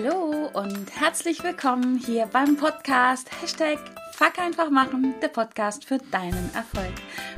Hallo 0.00 0.48
und 0.52 0.92
herzlich 1.00 1.42
willkommen 1.42 1.98
hier 1.98 2.26
beim 2.26 2.56
Podcast 2.56 3.28
Hashtag 3.42 3.80
Fuck 4.12 4.38
einfach 4.38 4.70
machen, 4.70 5.14
der 5.20 5.26
Podcast 5.26 5.84
für 5.84 5.98
deinen 5.98 6.50
Erfolg. 6.54 6.92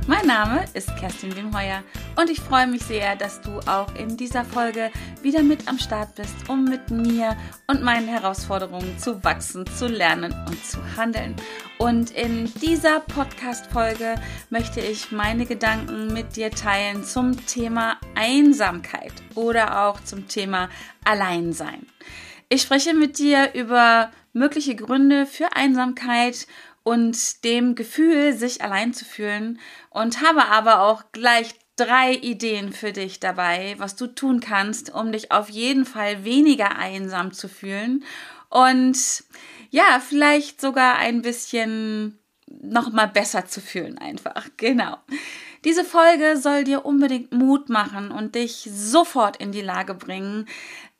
Mein 0.05 0.27
Name 0.27 0.65
ist 0.75 0.95
Kerstin 0.95 1.35
Wimheuer 1.35 1.83
und 2.17 2.29
ich 2.29 2.39
freue 2.39 2.67
mich 2.67 2.83
sehr, 2.83 3.15
dass 3.15 3.41
du 3.41 3.49
auch 3.65 3.95
in 3.95 4.15
dieser 4.15 4.45
Folge 4.45 4.91
wieder 5.23 5.41
mit 5.41 5.67
am 5.67 5.79
Start 5.79 6.13
bist, 6.13 6.35
um 6.49 6.65
mit 6.65 6.91
mir 6.91 7.35
und 7.65 7.81
meinen 7.81 8.07
Herausforderungen 8.07 8.95
zu 8.99 9.23
wachsen, 9.23 9.65
zu 9.65 9.87
lernen 9.87 10.31
und 10.47 10.63
zu 10.63 10.77
handeln. 10.95 11.35
Und 11.79 12.11
in 12.11 12.45
dieser 12.61 12.99
Podcast-Folge 12.99 14.21
möchte 14.51 14.81
ich 14.81 15.11
meine 15.11 15.47
Gedanken 15.47 16.13
mit 16.13 16.35
dir 16.35 16.51
teilen 16.51 17.03
zum 17.03 17.43
Thema 17.47 17.97
Einsamkeit 18.13 19.13
oder 19.33 19.87
auch 19.87 20.03
zum 20.03 20.27
Thema 20.27 20.69
Alleinsein. 21.03 21.87
Ich 22.53 22.63
spreche 22.63 22.93
mit 22.93 23.17
dir 23.17 23.53
über 23.53 24.11
mögliche 24.33 24.75
Gründe 24.75 25.25
für 25.25 25.55
Einsamkeit 25.55 26.47
und 26.83 27.45
dem 27.45 27.75
Gefühl, 27.75 28.33
sich 28.33 28.61
allein 28.61 28.93
zu 28.93 29.05
fühlen 29.05 29.57
und 29.89 30.21
habe 30.21 30.43
aber 30.47 30.81
auch 30.81 31.13
gleich 31.13 31.55
drei 31.77 32.11
Ideen 32.13 32.73
für 32.73 32.91
dich 32.91 33.21
dabei, 33.21 33.75
was 33.77 33.95
du 33.95 34.05
tun 34.05 34.41
kannst, 34.41 34.93
um 34.93 35.13
dich 35.13 35.31
auf 35.31 35.47
jeden 35.49 35.85
Fall 35.85 36.25
weniger 36.25 36.75
einsam 36.75 37.31
zu 37.31 37.47
fühlen 37.47 38.03
und 38.49 38.97
ja, 39.69 40.01
vielleicht 40.05 40.59
sogar 40.59 40.97
ein 40.97 41.21
bisschen 41.21 42.19
noch 42.47 42.91
mal 42.91 43.07
besser 43.07 43.45
zu 43.45 43.61
fühlen 43.61 43.97
einfach. 43.97 44.49
Genau. 44.57 44.97
Diese 45.63 45.85
Folge 45.85 46.35
soll 46.35 46.65
dir 46.65 46.85
unbedingt 46.85 47.31
Mut 47.31 47.69
machen 47.69 48.11
und 48.11 48.35
dich 48.35 48.67
sofort 48.73 49.37
in 49.37 49.53
die 49.53 49.61
Lage 49.61 49.93
bringen, 49.93 50.47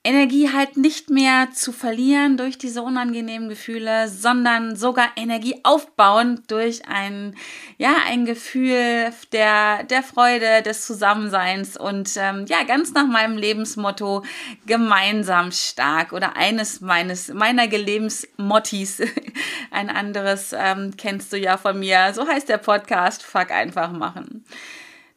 Energie 0.04 0.52
halt 0.52 0.78
nicht 0.78 1.12
mehr 1.12 1.50
zu 1.54 1.72
verlieren 1.72 2.36
durch 2.36 2.58
diese 2.58 2.82
unangenehmen 2.82 3.50
Gefühle, 3.50 4.08
sondern 4.08 4.76
sogar 4.76 5.10
Energie 5.16 5.60
aufbauen 5.62 6.42
durch 6.48 6.88
ein, 6.88 7.36
ja, 7.78 7.94
ein 8.08 8.26
Gefühl 8.26 9.12
der, 9.32 9.84
der 9.84 10.02
Freude, 10.02 10.64
des 10.64 10.88
Zusammenseins 10.88 11.78
und 11.78 12.10
ähm, 12.18 12.46
ja, 12.48 12.64
ganz 12.64 12.94
nach 12.94 13.06
meinem 13.06 13.38
Lebensmotto 13.38 14.24
gemeinsam 14.66 15.52
stark 15.52 16.14
oder 16.14 16.36
eines 16.36 16.82
meines, 16.82 17.32
meiner 17.32 17.68
Lebensmottis. 17.68 19.02
ein 19.72 19.92
anderes 19.92 20.56
ähm, 20.58 20.94
kennst 20.98 21.32
du 21.32 21.38
ja 21.38 21.58
von 21.58 21.80
mir. 21.80 22.12
So 22.16 22.28
heißt 22.28 22.50
der 22.50 22.58
Podcast, 22.58 23.22
fuck 23.22 23.52
einfach 23.52 23.92
machen. 23.92 24.46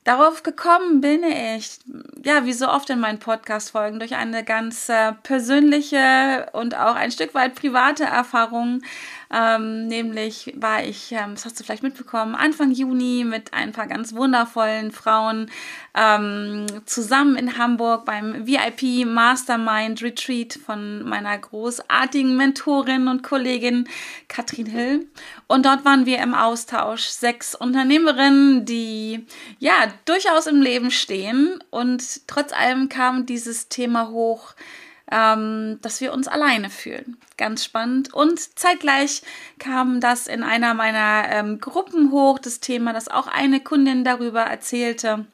Darauf 0.05 0.43
gekommen 0.43 1.01
bin 1.01 1.23
ich, 1.25 1.79
ja, 2.23 2.45
wie 2.45 2.53
so 2.53 2.69
oft 2.69 2.91
in 2.91 3.01
meinen 3.01 3.19
Podcast-Folgen, 3.19 3.99
durch 3.99 4.15
eine 4.15 4.45
ganz 4.45 4.93
persönliche 5.23 6.51
und 6.53 6.77
auch 6.77 6.95
ein 6.95 7.11
Stück 7.11 7.35
weit 7.35 7.55
private 7.55 8.05
Erfahrung 8.05 8.83
ähm, 9.35 9.89
nämlich 9.89 10.53
war 10.57 10.85
ich, 10.85 11.11
ähm, 11.11 11.35
das 11.35 11.45
hast 11.45 11.59
du 11.59 11.65
vielleicht 11.65 11.83
mitbekommen, 11.83 12.37
Anfang 12.37 12.71
Juni 12.71 13.25
mit 13.25 13.53
ein 13.53 13.73
paar 13.73 13.89
ganz 13.89 14.15
wundervollen 14.15 14.93
Frauen 14.93 15.51
ähm, 15.95 16.67
zusammen 16.85 17.35
in 17.35 17.59
Hamburg 17.59 18.05
beim 18.05 18.47
VIP 18.47 19.05
Mastermind 19.05 20.03
Retreat 20.03 20.55
von 20.65 21.03
meiner 21.03 21.37
großartigen 21.37 22.37
Mentorin 22.37 23.09
und 23.09 23.25
Kollegin 23.25 23.89
Katrin 24.29 24.67
Hill. 24.67 25.09
Und 25.49 25.67
dort 25.67 25.85
waren 25.85 26.07
wir 26.07 26.19
im 26.19 26.35
Austausch 26.35 27.03
sechs 27.03 27.57
Unternehmerinnen, 27.57 28.65
die 28.65 29.27
ja 29.59 29.89
durchaus 30.05 30.47
im 30.47 30.63
Leben 30.63 30.93
stehen. 30.93 31.59
Und 31.71 32.29
trotz 32.29 32.53
allem 32.53 32.89
kam 32.89 33.27
dieses 33.27 33.69
Thema 33.69 34.11
hoch, 34.11 34.55
ähm, 35.11 35.79
dass 35.83 36.01
wir 36.01 36.13
uns 36.13 36.29
alleine 36.29 36.71
fühlen. 36.71 37.17
Ganz 37.37 37.65
spannend. 37.65 38.15
Und 38.15 38.59
zeitgleich 38.59 39.23
kam 39.59 40.01
das 40.01 40.27
in 40.27 40.43
einer 40.43 40.75
meiner 40.75 41.29
ähm, 41.31 41.61
Gruppen 41.61 42.11
hoch, 42.11 42.39
das 42.39 42.61
Thema, 42.61 42.93
dass 42.93 43.09
auch 43.09 43.27
eine 43.27 43.61
Kundin 43.61 44.05
darüber 44.05 44.43
erzählte, 44.43 45.27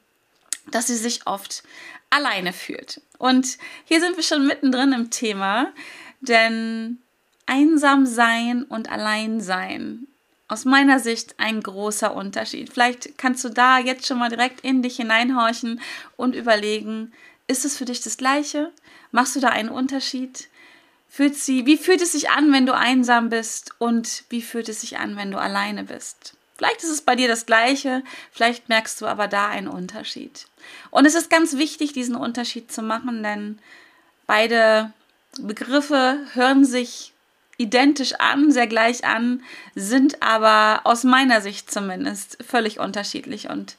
dass 0.71 0.87
sie 0.87 0.97
sich 0.97 1.25
oft 1.25 1.63
alleine 2.09 2.53
fühlt. 2.53 3.01
Und 3.17 3.57
hier 3.85 4.01
sind 4.01 4.17
wir 4.17 4.23
schon 4.23 4.45
mittendrin 4.45 4.93
im 4.93 5.09
Thema, 5.09 5.71
denn 6.19 6.99
einsam 7.45 8.05
sein 8.05 8.63
und 8.63 8.91
allein 8.91 9.41
sein 9.41 10.07
aus 10.51 10.65
meiner 10.65 10.99
Sicht 10.99 11.35
ein 11.37 11.61
großer 11.61 12.13
Unterschied. 12.13 12.73
Vielleicht 12.73 13.17
kannst 13.17 13.45
du 13.45 13.49
da 13.49 13.79
jetzt 13.79 14.05
schon 14.05 14.19
mal 14.19 14.29
direkt 14.29 14.59
in 14.61 14.83
dich 14.83 14.97
hineinhorchen 14.97 15.79
und 16.17 16.35
überlegen, 16.35 17.13
ist 17.47 17.63
es 17.63 17.77
für 17.77 17.85
dich 17.85 18.01
das 18.01 18.17
Gleiche? 18.17 18.71
Machst 19.11 19.35
du 19.35 19.39
da 19.39 19.49
einen 19.49 19.69
Unterschied? 19.69 20.47
Fühlt 21.09 21.35
sie, 21.35 21.65
wie 21.65 21.77
fühlt 21.77 22.01
es 22.01 22.13
sich 22.13 22.29
an, 22.29 22.53
wenn 22.53 22.65
du 22.65 22.73
einsam 22.73 23.29
bist 23.29 23.71
und 23.79 24.23
wie 24.29 24.41
fühlt 24.41 24.69
es 24.69 24.81
sich 24.81 24.97
an, 24.97 25.17
wenn 25.17 25.31
du 25.31 25.37
alleine 25.37 25.83
bist? 25.83 26.35
Vielleicht 26.55 26.83
ist 26.83 26.89
es 26.89 27.01
bei 27.01 27.15
dir 27.15 27.27
das 27.27 27.45
Gleiche, 27.45 28.03
vielleicht 28.31 28.69
merkst 28.69 29.01
du 29.01 29.07
aber 29.07 29.27
da 29.27 29.49
einen 29.49 29.67
Unterschied. 29.67 30.45
Und 30.89 31.05
es 31.05 31.15
ist 31.15 31.29
ganz 31.29 31.57
wichtig, 31.57 31.91
diesen 31.91 32.15
Unterschied 32.15 32.71
zu 32.71 32.81
machen, 32.81 33.23
denn 33.23 33.59
beide 34.27 34.93
Begriffe 35.39 36.19
hören 36.33 36.63
sich 36.63 37.13
identisch 37.57 38.13
an, 38.19 38.51
sehr 38.51 38.67
gleich 38.67 39.05
an, 39.05 39.43
sind 39.75 40.21
aber 40.21 40.81
aus 40.83 41.03
meiner 41.03 41.41
Sicht 41.41 41.71
zumindest 41.71 42.37
völlig 42.47 42.79
unterschiedlich 42.79 43.49
und 43.49 43.75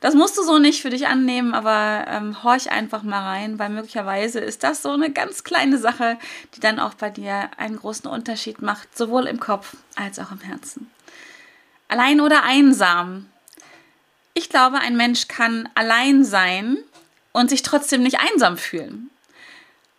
das 0.00 0.14
musst 0.14 0.36
du 0.36 0.42
so 0.42 0.58
nicht 0.58 0.82
für 0.82 0.90
dich 0.90 1.06
annehmen, 1.06 1.54
aber 1.54 2.04
ähm, 2.08 2.42
horch 2.42 2.70
einfach 2.70 3.02
mal 3.02 3.22
rein, 3.22 3.58
weil 3.58 3.70
möglicherweise 3.70 4.40
ist 4.40 4.62
das 4.62 4.82
so 4.82 4.90
eine 4.90 5.10
ganz 5.10 5.44
kleine 5.44 5.78
Sache, 5.78 6.18
die 6.54 6.60
dann 6.60 6.78
auch 6.78 6.94
bei 6.94 7.10
dir 7.10 7.50
einen 7.56 7.76
großen 7.76 8.08
Unterschied 8.08 8.60
macht, 8.62 8.96
sowohl 8.96 9.26
im 9.26 9.40
Kopf 9.40 9.76
als 9.94 10.18
auch 10.18 10.30
im 10.30 10.40
Herzen. 10.40 10.90
Allein 11.88 12.20
oder 12.20 12.42
einsam? 12.42 13.26
Ich 14.34 14.50
glaube, 14.50 14.78
ein 14.78 14.96
Mensch 14.96 15.28
kann 15.28 15.68
allein 15.74 16.24
sein 16.24 16.78
und 17.32 17.48
sich 17.48 17.62
trotzdem 17.62 18.02
nicht 18.02 18.18
einsam 18.20 18.58
fühlen. 18.58 19.10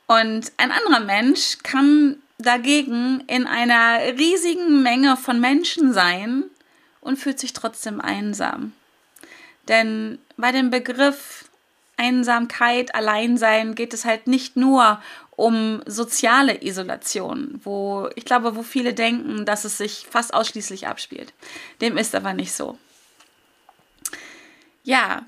Und 0.05 0.51
ein 0.57 0.71
anderer 0.71 0.99
Mensch 0.99 1.57
kann 1.63 2.17
dagegen 2.37 3.23
in 3.27 3.47
einer 3.47 3.99
riesigen 4.17 4.83
Menge 4.83 5.17
von 5.17 5.39
Menschen 5.39 5.91
sein 5.91 6.43
und 7.01 7.17
fühlt 7.17 7.39
sich 7.39 7.53
trotzdem 7.53 7.99
einsam. 7.99 8.73
Denn 9.67 10.19
bei 10.37 10.51
dem 10.51 10.69
Begriff 10.69 11.49
Einsamkeit, 11.97 12.93
Alleinsein 12.93 13.75
geht 13.75 13.93
es 13.93 14.05
halt 14.05 14.27
nicht 14.27 14.55
nur 14.55 15.01
um 15.31 15.81
soziale 15.85 16.63
Isolation, 16.63 17.59
wo 17.63 18.09
ich 18.15 18.25
glaube, 18.25 18.55
wo 18.55 18.63
viele 18.63 18.93
denken, 18.93 19.45
dass 19.45 19.65
es 19.65 19.77
sich 19.77 20.07
fast 20.09 20.33
ausschließlich 20.33 20.87
abspielt. 20.87 21.33
Dem 21.81 21.97
ist 21.97 22.15
aber 22.15 22.33
nicht 22.33 22.53
so. 22.53 22.77
Ja, 24.83 25.25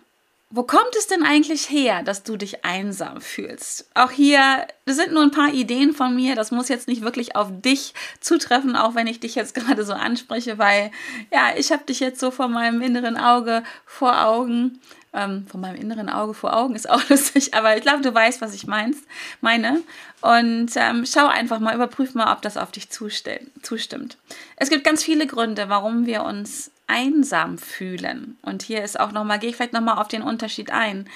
wo 0.52 0.64
kommt 0.64 0.96
es 0.98 1.06
denn 1.06 1.22
eigentlich 1.22 1.70
her, 1.70 2.02
dass 2.02 2.24
du 2.24 2.36
dich 2.36 2.66
einsam 2.66 3.22
fühlst? 3.22 3.88
Auch 3.94 4.10
hier, 4.10 4.66
das 4.86 4.96
sind 4.96 5.14
nur 5.14 5.22
ein 5.22 5.30
paar 5.30 5.54
Ideen 5.54 5.94
von 5.94 6.16
mir. 6.16 6.36
Das 6.36 6.50
muss 6.50 6.70
jetzt 6.70 6.88
nicht 6.88 7.04
wirklich 7.04 7.36
auf 7.36 7.50
dich 7.52 7.94
zutreffen, 8.20 8.76
auch 8.76 8.96
wenn 8.96 9.06
ich 9.06 9.20
dich 9.20 9.36
jetzt 9.36 9.54
gerade 9.54 9.86
so 9.86 9.94
anspreche, 9.94 10.58
weil 10.58 10.92
ja, 11.32 11.52
ich 11.56 11.72
habe 11.72 11.84
dich 11.84 12.00
jetzt 12.00 12.20
so 12.20 12.32
vor 12.32 12.48
meinem 12.48 12.82
inneren 12.82 13.16
Auge 13.16 13.64
vor 13.86 14.26
Augen. 14.26 14.80
Ähm, 15.12 15.48
von 15.48 15.60
meinem 15.62 15.76
inneren 15.76 16.08
Auge 16.08 16.36
vor 16.36 16.56
Augen 16.56 16.76
ist 16.76 16.90
auch 16.90 17.02
lustig, 17.10 17.56
aber 17.56 17.76
ich 17.76 17.82
glaube, 17.82 18.02
du 18.02 18.14
weißt, 18.14 18.42
was 18.42 18.54
ich 18.54 18.68
meinst, 18.68 19.04
meine. 19.42 19.82
Und 20.22 20.72
ähm, 20.76 21.06
schau 21.06 21.28
einfach 21.28 21.60
mal, 21.60 21.74
überprüf 21.74 22.14
mal, 22.14 22.32
ob 22.32 22.42
das 22.42 22.58
auf 22.58 22.72
dich 22.72 22.90
zustimmt. 22.90 24.18
Es 24.56 24.70
gibt 24.70 24.84
ganz 24.84 25.04
viele 25.04 25.26
Gründe, 25.26 25.70
warum 25.70 26.06
wir 26.06 26.24
uns 26.24 26.72
einsam 26.90 27.58
fühlen. 27.58 28.38
Und 28.42 28.64
hier 28.64 28.84
ist 28.84 29.00
auch 29.00 29.12
nochmal, 29.12 29.40
gehe 29.40 29.50
ich 29.50 29.56
vielleicht 29.56 29.74
nochmal 29.74 29.98
auf 29.98 30.08
den 30.08 30.22
Unterschied 30.22 30.72
ein. 30.72 31.10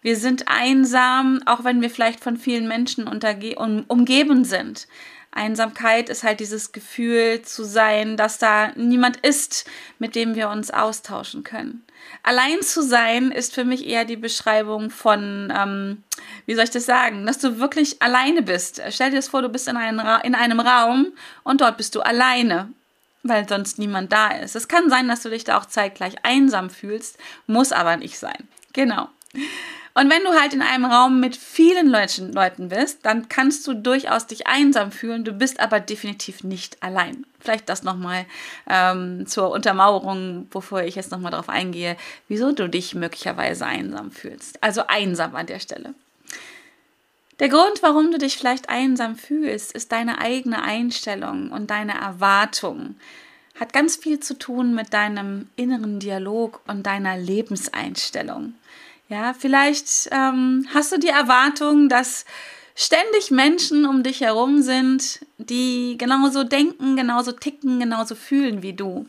Wir 0.00 0.16
sind 0.16 0.48
einsam, 0.48 1.40
auch 1.46 1.64
wenn 1.64 1.80
wir 1.80 1.90
vielleicht 1.90 2.20
von 2.20 2.36
vielen 2.36 2.66
Menschen 2.66 3.06
um, 3.06 3.84
umgeben 3.86 4.44
sind. 4.44 4.88
Einsamkeit 5.30 6.08
ist 6.10 6.24
halt 6.24 6.40
dieses 6.40 6.72
Gefühl 6.72 7.40
zu 7.42 7.64
sein, 7.64 8.16
dass 8.16 8.38
da 8.38 8.72
niemand 8.76 9.16
ist, 9.18 9.66
mit 9.98 10.14
dem 10.14 10.34
wir 10.34 10.50
uns 10.50 10.70
austauschen 10.70 11.42
können. 11.42 11.84
Allein 12.22 12.60
zu 12.60 12.82
sein 12.82 13.30
ist 13.30 13.54
für 13.54 13.64
mich 13.64 13.86
eher 13.86 14.04
die 14.04 14.16
Beschreibung 14.16 14.90
von, 14.90 15.52
ähm, 15.56 16.02
wie 16.46 16.54
soll 16.54 16.64
ich 16.64 16.70
das 16.70 16.84
sagen, 16.84 17.24
dass 17.24 17.38
du 17.38 17.58
wirklich 17.58 18.02
alleine 18.02 18.42
bist. 18.42 18.82
Stell 18.90 19.10
dir 19.10 19.16
das 19.16 19.28
vor, 19.28 19.40
du 19.40 19.48
bist 19.48 19.68
in, 19.68 19.76
einem 19.76 20.00
in 20.22 20.34
einem 20.34 20.60
Raum 20.60 21.12
und 21.44 21.60
dort 21.60 21.78
bist 21.78 21.94
du 21.94 22.00
alleine 22.00 22.68
weil 23.22 23.48
sonst 23.48 23.78
niemand 23.78 24.12
da 24.12 24.28
ist. 24.28 24.56
Es 24.56 24.68
kann 24.68 24.90
sein, 24.90 25.08
dass 25.08 25.22
du 25.22 25.30
dich 25.30 25.44
da 25.44 25.58
auch 25.58 25.66
zeitgleich 25.66 26.16
einsam 26.24 26.70
fühlst, 26.70 27.18
muss 27.46 27.72
aber 27.72 27.96
nicht 27.96 28.18
sein. 28.18 28.48
Genau. 28.72 29.08
Und 29.94 30.10
wenn 30.10 30.24
du 30.24 30.30
halt 30.30 30.54
in 30.54 30.62
einem 30.62 30.86
Raum 30.86 31.20
mit 31.20 31.36
vielen 31.36 31.88
Leuten, 31.88 32.68
bist, 32.68 33.04
dann 33.04 33.28
kannst 33.28 33.66
du 33.66 33.74
durchaus 33.74 34.26
dich 34.26 34.46
einsam 34.46 34.90
fühlen, 34.90 35.24
du 35.24 35.32
bist 35.32 35.60
aber 35.60 35.80
definitiv 35.80 36.44
nicht 36.44 36.82
allein. 36.82 37.26
Vielleicht 37.40 37.68
das 37.68 37.82
nochmal 37.82 38.24
ähm, 38.68 39.26
zur 39.26 39.50
Untermauerung, 39.50 40.48
bevor 40.48 40.82
ich 40.82 40.94
jetzt 40.94 41.10
nochmal 41.10 41.32
darauf 41.32 41.50
eingehe, 41.50 41.96
wieso 42.28 42.52
du 42.52 42.68
dich 42.68 42.94
möglicherweise 42.94 43.66
einsam 43.66 44.10
fühlst. 44.10 44.62
Also 44.62 44.84
einsam 44.86 45.36
an 45.36 45.46
der 45.46 45.58
Stelle. 45.58 45.94
Der 47.42 47.48
Grund, 47.48 47.82
warum 47.82 48.12
du 48.12 48.18
dich 48.18 48.36
vielleicht 48.36 48.68
einsam 48.68 49.16
fühlst, 49.16 49.72
ist 49.72 49.90
deine 49.90 50.18
eigene 50.18 50.62
Einstellung 50.62 51.50
und 51.50 51.72
deine 51.72 52.00
Erwartung. 52.00 52.94
Hat 53.58 53.72
ganz 53.72 53.96
viel 53.96 54.20
zu 54.20 54.38
tun 54.38 54.76
mit 54.76 54.94
deinem 54.94 55.48
inneren 55.56 55.98
Dialog 55.98 56.60
und 56.68 56.86
deiner 56.86 57.18
Lebenseinstellung. 57.18 58.54
Ja, 59.08 59.34
vielleicht 59.36 60.08
ähm, 60.12 60.68
hast 60.72 60.92
du 60.92 61.00
die 61.00 61.08
Erwartung, 61.08 61.88
dass 61.88 62.26
ständig 62.76 63.32
Menschen 63.32 63.86
um 63.86 64.04
dich 64.04 64.20
herum 64.20 64.62
sind, 64.62 65.26
die 65.38 65.96
genauso 65.98 66.44
denken, 66.44 66.94
genauso 66.94 67.32
ticken, 67.32 67.80
genauso 67.80 68.14
fühlen 68.14 68.62
wie 68.62 68.74
du. 68.74 69.06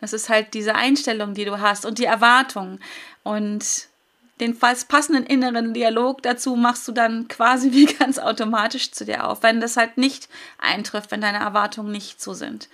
Das 0.00 0.14
ist 0.14 0.30
halt 0.30 0.54
diese 0.54 0.76
Einstellung, 0.76 1.34
die 1.34 1.44
du 1.44 1.60
hast 1.60 1.84
und 1.84 1.98
die 1.98 2.06
Erwartung. 2.06 2.80
Und 3.22 3.89
den 4.40 4.58
passenden 4.58 5.24
inneren 5.24 5.74
Dialog 5.74 6.22
dazu 6.22 6.56
machst 6.56 6.88
du 6.88 6.92
dann 6.92 7.28
quasi 7.28 7.72
wie 7.72 7.86
ganz 7.98 8.18
automatisch 8.18 8.90
zu 8.92 9.04
dir 9.04 9.28
auf, 9.28 9.42
wenn 9.42 9.60
das 9.60 9.76
halt 9.76 9.98
nicht 9.98 10.28
eintrifft, 10.58 11.10
wenn 11.10 11.20
deine 11.20 11.38
Erwartungen 11.38 11.92
nicht 11.92 12.20
so 12.20 12.34
sind. 12.34 12.68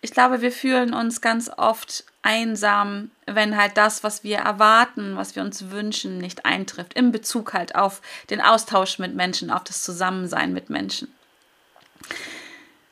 Ich 0.00 0.12
glaube, 0.12 0.40
wir 0.42 0.52
fühlen 0.52 0.94
uns 0.94 1.20
ganz 1.20 1.50
oft 1.56 2.04
einsam, 2.22 3.10
wenn 3.26 3.56
halt 3.56 3.76
das, 3.76 4.04
was 4.04 4.22
wir 4.22 4.38
erwarten, 4.38 5.16
was 5.16 5.34
wir 5.34 5.42
uns 5.42 5.70
wünschen, 5.70 6.18
nicht 6.18 6.44
eintrifft, 6.44 6.94
in 6.94 7.10
Bezug 7.10 7.52
halt 7.52 7.74
auf 7.74 8.00
den 8.30 8.40
Austausch 8.40 9.00
mit 9.00 9.14
Menschen, 9.14 9.50
auf 9.50 9.64
das 9.64 9.82
Zusammensein 9.82 10.52
mit 10.52 10.70
Menschen. 10.70 11.12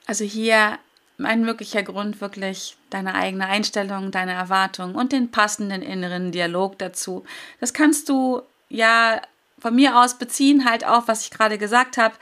Also 0.07 0.25
hier 0.25 0.79
ein 1.19 1.45
möglicher 1.45 1.83
Grund 1.83 2.21
wirklich 2.21 2.77
deine 2.91 3.15
eigene 3.15 3.47
Einstellung, 3.47 4.11
deine 4.11 4.33
Erwartung 4.33 4.95
und 4.95 5.13
den 5.13 5.31
passenden 5.31 5.83
inneren 5.83 6.33
Dialog 6.33 6.79
dazu. 6.79 7.25
Das 7.61 7.73
kannst 7.73 8.09
du 8.09 8.43
ja 8.69 9.21
von 9.59 9.75
mir 9.75 9.99
aus 9.99 10.19
beziehen, 10.19 10.69
halt 10.69 10.87
auf, 10.87 11.09
was 11.09 11.23
ich 11.23 11.31
gerade 11.31 11.59
gesagt 11.59 11.97
habe, 11.97 12.15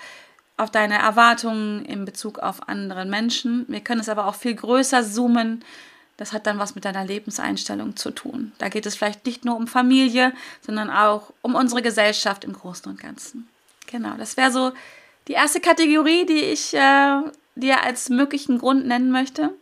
auf 0.57 0.71
deine 0.71 0.99
Erwartungen 0.99 1.85
in 1.85 2.05
Bezug 2.05 2.39
auf 2.39 2.69
andere 2.69 3.05
Menschen. 3.05 3.65
Wir 3.69 3.81
können 3.81 4.01
es 4.01 4.09
aber 4.09 4.27
auch 4.27 4.37
viel 4.37 4.55
größer 4.55 5.03
zoomen. 5.03 5.65
Das 6.17 6.33
hat 6.33 6.47
dann 6.47 6.61
was 6.61 6.77
mit 6.77 6.85
deiner 6.85 7.05
Lebenseinstellung 7.05 7.97
zu 7.97 8.13
tun. 8.13 8.53
Da 8.59 8.69
geht 8.69 8.87
es 8.87 8.95
vielleicht 8.95 9.27
nicht 9.27 9.45
nur 9.45 9.57
um 9.57 9.67
Familie, 9.67 10.33
sondern 10.61 10.91
auch 10.91 11.33
um 11.43 11.57
unsere 11.57 11.83
Gesellschaft 11.83 12.45
im 12.45 12.53
Großen 12.53 12.89
und 12.89 13.01
Ganzen. 13.01 13.49
Genau, 13.89 14.15
das 14.17 14.37
wäre 14.37 14.53
so 14.53 14.73
die 15.27 15.33
erste 15.33 15.61
Kategorie, 15.61 16.25
die 16.25 16.41
ich 16.41 16.73
äh, 16.75 17.21
dir 17.55 17.83
als 17.83 18.09
möglichen 18.09 18.59
Grund 18.59 18.87
nennen 18.87 19.11
möchte. 19.11 19.55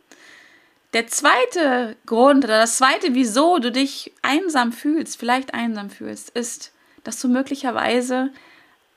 Der 0.93 1.07
zweite 1.07 1.97
Grund 2.05 2.45
oder 2.45 2.59
das 2.59 2.77
zweite, 2.77 3.15
wieso 3.15 3.59
du 3.59 3.73
dich 3.73 4.13
einsam 4.21 4.73
fühlst, 4.73 5.19
vielleicht 5.19 5.55
einsam 5.55 5.89
fühlst, 5.89 6.31
ist, 6.31 6.73
dass 7.03 7.21
du 7.21 7.29
möglicherweise 7.29 8.31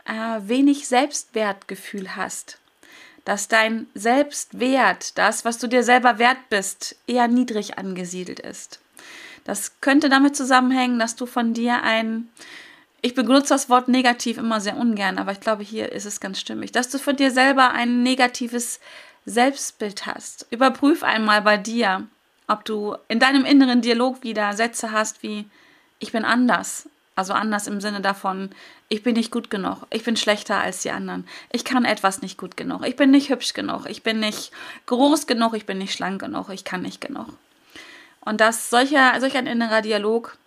äh, 0.06 0.40
wenig 0.48 0.88
Selbstwertgefühl 0.88 2.16
hast. 2.16 2.60
Dass 3.24 3.48
dein 3.48 3.88
Selbstwert, 3.96 5.18
das, 5.18 5.46
was 5.46 5.58
du 5.58 5.68
dir 5.68 5.84
selber 5.84 6.20
wert 6.20 6.50
bist, 6.50 6.96
eher 7.08 7.28
niedrig 7.28 7.78
angesiedelt 7.78 8.40
ist. 8.40 8.80
Das 9.46 9.80
könnte 9.80 10.10
damit 10.10 10.36
zusammenhängen, 10.36 11.00
dass 11.00 11.16
du 11.16 11.26
von 11.26 11.54
dir 11.54 11.82
ein, 11.84 12.30
ich 13.06 13.14
benutze 13.14 13.50
das 13.50 13.70
Wort 13.70 13.88
negativ 13.88 14.40
immer 14.40 14.60
sehr 14.60 14.78
ungern, 14.78 15.20
aber 15.20 15.32
ich 15.32 15.40
glaube, 15.40 15.62
hier 15.62 15.92
ist 15.92 16.06
es 16.06 16.20
ganz 16.20 16.40
stimmig, 16.40 16.72
dass 16.72 16.90
du 16.90 16.98
von 16.98 17.16
dir 17.16 17.30
selber 17.30 17.70
ein 17.70 18.02
negatives 18.02 18.80
Selbstbild 19.28 20.08
hast. 20.08 20.48
Überprüf 20.50 21.04
einmal 21.04 21.44
bei 21.44 21.58
dir, 21.58 22.08
ob 22.48 22.66
du 22.66 22.96
in 23.08 23.20
deinem 23.20 23.46
inneren 23.46 23.82
Dialog 23.82 24.24
wieder 24.24 24.54
Sätze 24.54 24.92
hast 24.92 25.22
wie 25.22 25.46
ich 26.00 26.14
bin 26.14 26.26
anders. 26.26 26.90
Also 27.16 27.34
anders 27.34 27.68
im 27.68 27.80
Sinne 27.80 28.02
davon, 28.02 28.50
ich 28.90 29.04
bin 29.04 29.14
nicht 29.14 29.30
gut 29.30 29.52
genug, 29.52 29.86
ich 29.92 30.04
bin 30.04 30.18
schlechter 30.18 30.58
als 30.58 30.82
die 30.82 30.90
anderen, 30.90 31.28
ich 31.52 31.64
kann 31.64 31.86
etwas 31.86 32.24
nicht 32.24 32.40
gut 32.40 32.58
genug, 32.58 32.86
ich 32.88 32.96
bin 32.96 33.12
nicht 33.12 33.30
hübsch 33.30 33.54
genug, 33.54 33.86
ich 33.88 34.02
bin 34.02 34.20
nicht 34.20 34.52
groß 34.88 35.28
genug, 35.28 35.54
ich 35.54 35.68
bin 35.68 35.78
nicht 35.78 35.94
schlank 35.94 36.20
genug, 36.22 36.50
ich 36.50 36.64
kann 36.64 36.82
nicht 36.82 37.02
genug. 37.02 37.28
Und 38.22 38.42
das 38.42 38.72
solcher, 38.72 39.14
solch 39.20 39.38
ein 39.38 39.46
innerer 39.46 39.84
Dialog 39.84 40.38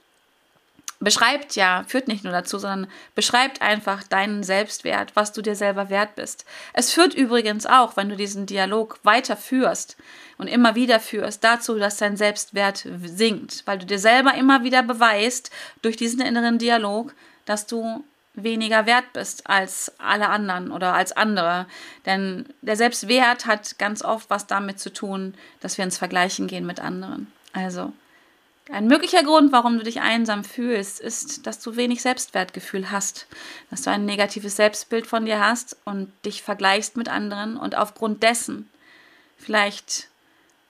beschreibt 1.01 1.55
ja, 1.55 1.85
führt 1.87 2.09
nicht 2.09 2.25
nur 2.25 2.33
dazu, 2.33 2.59
sondern 2.59 2.91
beschreibt 3.15 3.63
einfach 3.63 4.03
deinen 4.03 4.43
Selbstwert, 4.43 5.15
was 5.15 5.33
du 5.33 5.43
dir 5.43 5.55
selber 5.55 5.91
wert 5.91 6.17
bist. 6.17 6.45
Es 6.73 6.93
führt 6.93 7.15
übrigens 7.15 7.67
auch, 7.67 7.97
wenn 7.97 8.09
du 8.09 8.17
diesen 8.17 8.47
Dialog 8.47 8.99
weiterführst 9.05 9.97
und 10.39 10.49
immer 10.49 10.75
wieder 10.75 10.99
führst, 10.99 11.45
dazu, 11.45 11.79
dass 11.79 11.99
dein 11.99 12.17
Selbstwert 12.17 12.87
sinkt, 13.05 13.63
weil 13.67 13.79
du 13.79 13.87
dir 13.87 13.99
selber 13.99 14.35
immer 14.35 14.65
wieder 14.65 14.83
beweist 14.83 15.51
durch 15.83 15.97
diesen 15.97 16.21
inneren 16.21 16.59
Dialog, 16.59 17.15
dass 17.45 17.67
du 17.67 18.05
weniger 18.35 18.87
wert 18.87 19.13
bist 19.13 19.49
als 19.49 19.93
alle 19.99 20.29
anderen 20.29 20.71
oder 20.71 20.95
als 20.95 21.13
andere. 21.13 21.67
Denn 22.07 22.47
der 22.63 22.77
Selbstwert 22.77 23.47
hat 23.47 23.79
ganz 23.79 24.03
oft 24.03 24.31
was 24.31 24.47
damit 24.47 24.79
zu 24.81 24.93
tun, 24.93 25.35
dass 25.61 25.79
wir 25.79 25.85
ins 25.85 25.99
Vergleichen 25.99 26.47
gehen 26.47 26.67
mit 26.67 26.81
anderen. 26.81 27.33
Also 27.53 27.93
ein 28.71 28.87
möglicher 28.87 29.23
Grund, 29.23 29.51
warum 29.53 29.79
du 29.79 29.85
dich 29.85 30.01
einsam 30.01 30.45
fühlst, 30.45 31.01
ist, 31.01 31.47
dass 31.47 31.59
du 31.61 31.77
wenig 31.77 32.03
Selbstwertgefühl 32.03 32.91
hast, 32.91 33.27
dass 33.71 33.83
du 33.83 33.91
ein 33.91 34.05
negatives 34.05 34.57
Selbstbild 34.57 35.07
von 35.07 35.25
dir 35.25 35.41
hast 35.41 35.77
und 35.85 36.13
dich 36.25 36.43
vergleichst 36.43 36.97
mit 36.97 37.09
anderen 37.09 37.57
und 37.57 37.77
aufgrund 37.77 38.23
dessen 38.23 38.69
vielleicht 39.39 40.09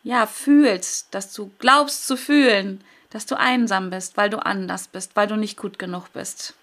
ja 0.04 0.26
fühlst, 0.26 1.08
dass 1.12 1.32
du 1.32 1.50
glaubst 1.58 2.06
zu 2.06 2.16
fühlen, 2.16 2.84
dass 3.10 3.26
du 3.26 3.36
einsam 3.36 3.90
bist, 3.90 4.16
weil 4.16 4.30
du 4.30 4.38
anders 4.38 4.86
bist, 4.88 5.16
weil 5.16 5.26
du 5.26 5.36
nicht 5.36 5.56
gut 5.56 5.78
genug 5.78 6.12
bist 6.12 6.54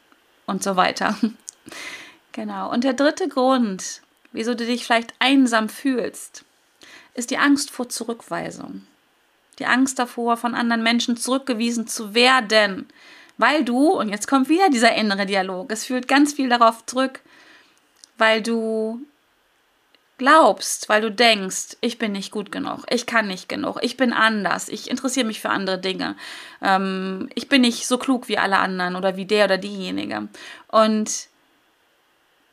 und 0.46 0.64
so 0.64 0.78
weiter. 0.78 1.18
genau. 2.32 2.72
Und 2.72 2.84
der 2.86 2.94
dritte 2.94 3.28
Grund, 3.28 4.02
wieso 4.32 4.54
du 4.54 4.66
dich 4.66 4.86
vielleicht 4.86 5.14
einsam 5.20 5.68
fühlst, 5.68 6.46
ist 7.14 7.30
die 7.30 7.38
Angst 7.40 7.72
vor 7.72 7.90
Zurückweisung 7.90 8.86
die 9.60 9.66
Angst 9.66 10.00
davor, 10.00 10.38
von 10.38 10.56
anderen 10.56 10.84
Menschen 10.84 11.18
zurückgewiesen 11.18 11.88
zu 11.88 12.14
werden, 12.14 12.88
weil 13.38 13.64
du, 13.64 13.90
und 13.90 14.10
jetzt 14.10 14.28
kommt 14.28 14.50
wieder 14.50 14.70
dieser 14.70 14.96
innere 14.96 15.26
Dialog, 15.26 15.72
es 15.72 15.86
führt 15.86 16.08
ganz 16.08 16.34
viel 16.34 16.50
darauf 16.50 16.86
zurück, 16.86 17.22
weil 18.18 18.42
du 18.42 19.02
glaubst, 20.18 20.88
weil 20.88 21.02
du 21.02 21.12
denkst, 21.12 21.78
ich 21.82 21.98
bin 21.98 22.14
nicht 22.14 22.32
gut 22.32 22.52
genug, 22.52 22.86
ich 22.90 23.06
kann 23.06 23.28
nicht 23.28 23.50
genug, 23.50 23.80
ich 23.82 23.98
bin 23.98 24.14
anders, 24.14 24.70
ich 24.70 24.90
interessiere 24.90 25.28
mich 25.28 25.42
für 25.42 25.50
andere 25.50 25.78
Dinge, 25.78 26.16
ähm, 26.62 27.30
ich 27.36 27.50
bin 27.50 27.62
nicht 27.62 27.86
so 27.86 27.98
klug 27.98 28.30
wie 28.30 28.38
alle 28.38 28.58
anderen 28.58 28.96
oder 28.96 29.18
wie 29.18 29.26
der 29.26 29.46
oder 29.46 29.58
diejenige. 29.58 30.30
Und 30.68 31.28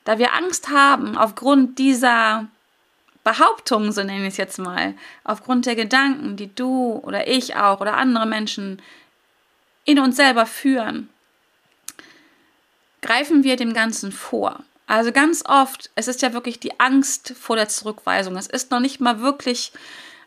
da 0.05 0.19
wir 0.19 0.35
Angst 0.35 0.71
haben, 0.71 1.17
aufgrund 1.17 1.79
dieser 1.79 2.49
Behauptungen, 3.25 3.93
so 3.93 4.03
nenne 4.03 4.23
ich 4.23 4.33
es 4.33 4.37
jetzt 4.37 4.59
mal, 4.59 4.95
aufgrund 5.25 5.67
der 5.67 5.77
Gedanken, 5.77 6.37
die 6.37 6.53
du 6.55 7.01
oder 7.03 7.29
ich 7.29 7.57
auch 7.57 7.81
oder 7.81 7.97
andere 7.97 8.27
Menschen 8.27 8.83
in 9.85 9.99
uns 9.99 10.17
selber 10.17 10.47
führen, 10.47 11.09
greifen 13.01 13.45
wir 13.45 13.57
dem 13.57 13.75
Ganzen 13.75 14.13
vor. 14.13 14.65
Also 14.87 15.13
ganz 15.13 15.45
oft, 15.47 15.91
es 15.95 16.09
ist 16.09 16.23
ja 16.23 16.33
wirklich 16.33 16.61
die 16.61 16.79
Angst 16.81 17.35
vor 17.39 17.57
der 17.57 17.69
Zurückweisung. 17.69 18.37
Es 18.37 18.47
ist 18.47 18.71
noch 18.71 18.81
nicht 18.81 19.01
mal 19.01 19.21
wirklich, 19.21 19.73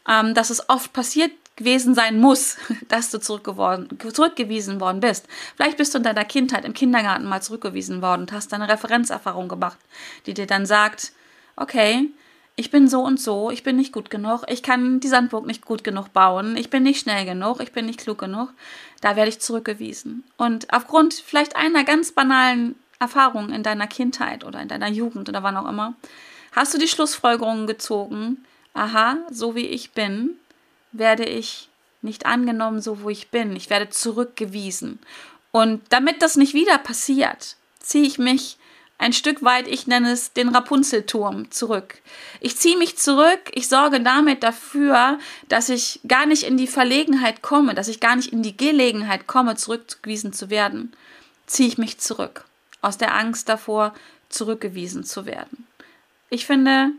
ähm, 0.08 0.34
dass 0.34 0.50
es 0.50 0.70
oft 0.70 0.94
passiert 0.94 1.32
gewesen 1.56 1.96
sein 1.96 2.20
muss, 2.20 2.58
dass 2.88 3.12
du 3.12 3.20
zurückgewiesen 3.20 4.80
worden 4.80 5.00
bist. 5.00 5.28
Vielleicht 5.56 5.78
bist 5.78 5.94
du 5.94 6.00
in 6.00 6.04
deiner 6.04 6.26
Kindheit 6.26 6.66
im 6.66 6.74
Kindergarten 6.74 7.26
mal 7.26 7.42
zurückgewiesen 7.42 8.02
worden 8.02 8.22
und 8.22 8.32
hast 8.32 8.54
eine 8.54 8.68
Referenzerfahrung 8.68 9.48
gemacht, 9.48 9.78
die 10.26 10.34
dir 10.34 10.48
dann 10.48 10.66
sagt, 10.66 11.12
okay, 11.56 12.10
ich 12.56 12.72
bin 12.72 12.88
so 12.88 13.02
und 13.02 13.20
so, 13.20 13.52
ich 13.52 13.64
bin 13.64 13.76
nicht 13.76 13.92
gut 13.92 14.10
genug, 14.10 14.44
ich 14.48 14.64
kann 14.64 15.00
die 15.00 15.10
Sandburg 15.10 15.46
nicht 15.46 15.66
gut 15.66 15.84
genug 15.84 16.14
bauen, 16.14 16.56
ich 16.56 16.70
bin 16.70 16.84
nicht 16.84 17.02
schnell 17.02 17.26
genug, 17.26 17.62
ich 17.62 17.74
bin 17.74 17.86
nicht 17.86 18.00
klug 18.00 18.18
genug, 18.18 18.54
da 19.02 19.16
werde 19.16 19.30
ich 19.30 19.40
zurückgewiesen. 19.40 20.24
Und 20.38 20.72
aufgrund 20.74 21.14
vielleicht 21.14 21.56
einer 21.56 21.84
ganz 21.84 22.14
banalen 22.14 22.76
Erfahrung 23.00 23.52
in 23.52 23.64
deiner 23.64 23.88
Kindheit 23.88 24.46
oder 24.46 24.62
in 24.62 24.70
deiner 24.70 24.90
Jugend 24.90 25.28
oder 25.28 25.44
wann 25.44 25.58
auch 25.58 25.68
immer, 25.68 25.96
hast 26.54 26.74
du 26.74 26.78
die 26.78 26.88
Schlussfolgerungen 26.88 27.68
gezogen, 27.68 28.46
aha, 28.74 29.18
so 29.30 29.56
wie 29.56 29.68
ich 29.68 29.92
bin, 29.92 30.32
werde 30.94 31.26
ich 31.26 31.70
nicht 32.02 32.26
angenommen, 32.26 32.82
so 32.82 33.02
wo 33.02 33.10
ich 33.10 33.32
bin, 33.32 33.56
ich 33.56 33.70
werde 33.70 33.90
zurückgewiesen. 33.90 35.00
Und 35.52 35.82
damit 35.90 36.22
das 36.22 36.38
nicht 36.38 36.54
wieder 36.54 36.78
passiert, 36.78 37.58
ziehe 37.80 38.06
ich 38.06 38.18
mich 38.18 38.58
ein 38.98 39.14
Stück 39.14 39.44
weit, 39.44 39.68
ich 39.68 39.88
nenne 39.88 40.12
es 40.12 40.34
den 40.34 40.50
Rapunzelturm, 40.50 41.52
zurück. 41.52 41.96
Ich 42.40 42.58
ziehe 42.58 42.78
mich 42.78 42.98
zurück, 42.98 43.52
ich 43.54 43.68
sorge 43.68 44.00
damit 44.00 44.42
dafür, 44.44 45.20
dass 45.50 45.70
ich 45.70 46.00
gar 46.08 46.26
nicht 46.26 46.44
in 46.44 46.58
die 46.58 46.68
Verlegenheit 46.68 47.42
komme, 47.42 47.76
dass 47.76 47.90
ich 47.90 48.00
gar 48.00 48.16
nicht 48.16 48.32
in 48.32 48.42
die 48.42 48.56
Gelegenheit 48.56 49.28
komme, 49.28 49.56
zurückgewiesen 49.56 50.32
zu 50.32 50.50
werden. 50.50 50.94
Ziehe 51.46 51.68
ich 51.68 51.78
mich 51.78 51.98
zurück, 51.98 52.46
aus 52.82 52.98
der 52.98 53.16
Angst 53.16 53.50
davor, 53.50 53.94
zurückgewiesen 54.30 55.04
zu 55.04 55.26
werden. 55.26 55.68
Ich 56.30 56.46
finde, 56.46 56.92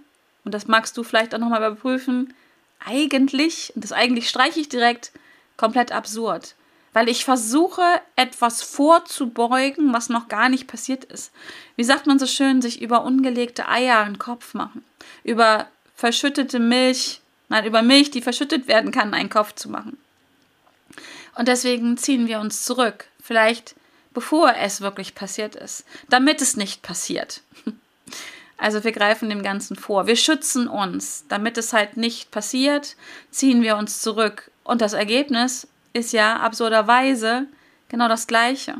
und 0.45 0.53
das 0.53 0.67
magst 0.67 0.97
du 0.97 1.03
vielleicht 1.03 1.35
auch 1.35 1.39
nochmal 1.39 1.61
überprüfen, 1.61 2.35
eigentlich, 2.85 3.73
und 3.75 3.83
das 3.83 3.93
eigentlich 3.93 4.29
streiche 4.29 4.61
ich 4.61 4.69
direkt, 4.69 5.13
komplett 5.57 5.93
absurd. 5.93 6.55
Weil 6.97 7.11
ich 7.11 7.27
versuche, 7.27 7.83
etwas 8.17 8.63
vorzubeugen, 8.63 9.93
was 9.93 10.09
noch 10.09 10.29
gar 10.29 10.49
nicht 10.49 10.67
passiert 10.67 11.05
ist. 11.05 11.31
Wie 11.77 11.85
sagt 11.85 12.07
man 12.07 12.19
so 12.19 12.25
schön, 12.25 12.63
sich 12.63 12.81
über 12.81 13.05
ungelegte 13.05 13.69
Eier 13.69 13.99
einen 13.99 14.19
Kopf 14.19 14.55
machen, 14.55 14.83
über 15.23 15.67
verschüttete 15.95 16.59
Milch, 16.59 17.21
nein, 17.51 17.67
über 17.67 17.83
Milch, 17.83 18.13
die 18.13 18.23
verschüttet 18.23 18.67
werden 18.67 18.93
kann, 18.93 19.13
einen 19.13 19.29
Kopf 19.29 19.55
zu 19.55 19.69
machen. 19.69 19.99
Und 21.35 21.49
deswegen 21.49 21.99
ziehen 21.99 22.29
wir 22.29 22.41
uns 22.41 22.65
zurück, 22.65 23.05
vielleicht 23.23 23.75
bevor 24.15 24.55
es 24.55 24.81
wirklich 24.81 25.15
passiert 25.15 25.55
ist, 25.55 25.85
damit 26.09 26.41
es 26.41 26.57
nicht 26.57 26.81
passiert. 26.81 27.43
Also 28.59 28.85
wir 28.85 28.93
greifen 28.93 29.29
dem 29.29 29.43
Ganzen 29.43 29.77
vor. 29.77 30.07
Wir 30.07 30.17
schützen 30.17 30.67
uns. 30.67 31.27
Damit 31.29 31.59
es 31.59 31.75
halt 31.75 31.99
nicht 31.99 32.31
passiert, 32.31 32.97
ziehen 33.31 33.61
wir 33.61 33.77
uns 33.77 34.01
zurück. 34.01 34.51
Und 34.65 34.81
das 34.81 34.95
Ergebnis 34.95 35.69
ist 35.97 36.13
ja 36.13 36.37
absurderweise 36.37 37.47
genau 37.89 38.09
das 38.09 38.27
gleiche. 38.27 38.77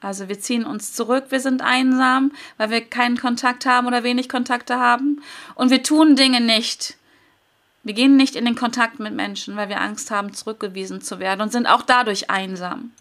Also 0.00 0.28
wir 0.28 0.38
ziehen 0.38 0.66
uns 0.66 0.92
zurück, 0.92 1.26
wir 1.30 1.40
sind 1.40 1.62
einsam, 1.62 2.32
weil 2.58 2.70
wir 2.70 2.82
keinen 2.82 3.16
Kontakt 3.16 3.64
haben 3.64 3.86
oder 3.86 4.04
wenig 4.04 4.28
Kontakte 4.28 4.78
haben. 4.78 5.22
Und 5.54 5.70
wir 5.70 5.82
tun 5.82 6.14
Dinge 6.14 6.40
nicht. 6.40 6.96
Wir 7.82 7.94
gehen 7.94 8.16
nicht 8.16 8.36
in 8.36 8.44
den 8.44 8.54
Kontakt 8.54 8.98
mit 8.98 9.14
Menschen, 9.14 9.56
weil 9.56 9.68
wir 9.68 9.80
Angst 9.80 10.10
haben, 10.10 10.34
zurückgewiesen 10.34 11.00
zu 11.00 11.20
werden 11.20 11.40
und 11.40 11.52
sind 11.52 11.66
auch 11.66 11.82
dadurch 11.82 12.30
einsam. 12.30 12.92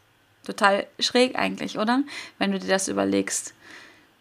Total 0.45 0.87
schräg 0.99 1.37
eigentlich, 1.37 1.77
oder? 1.77 2.03
Wenn 2.37 2.51
du 2.51 2.59
dir 2.59 2.67
das 2.67 2.87
überlegst. 2.87 3.53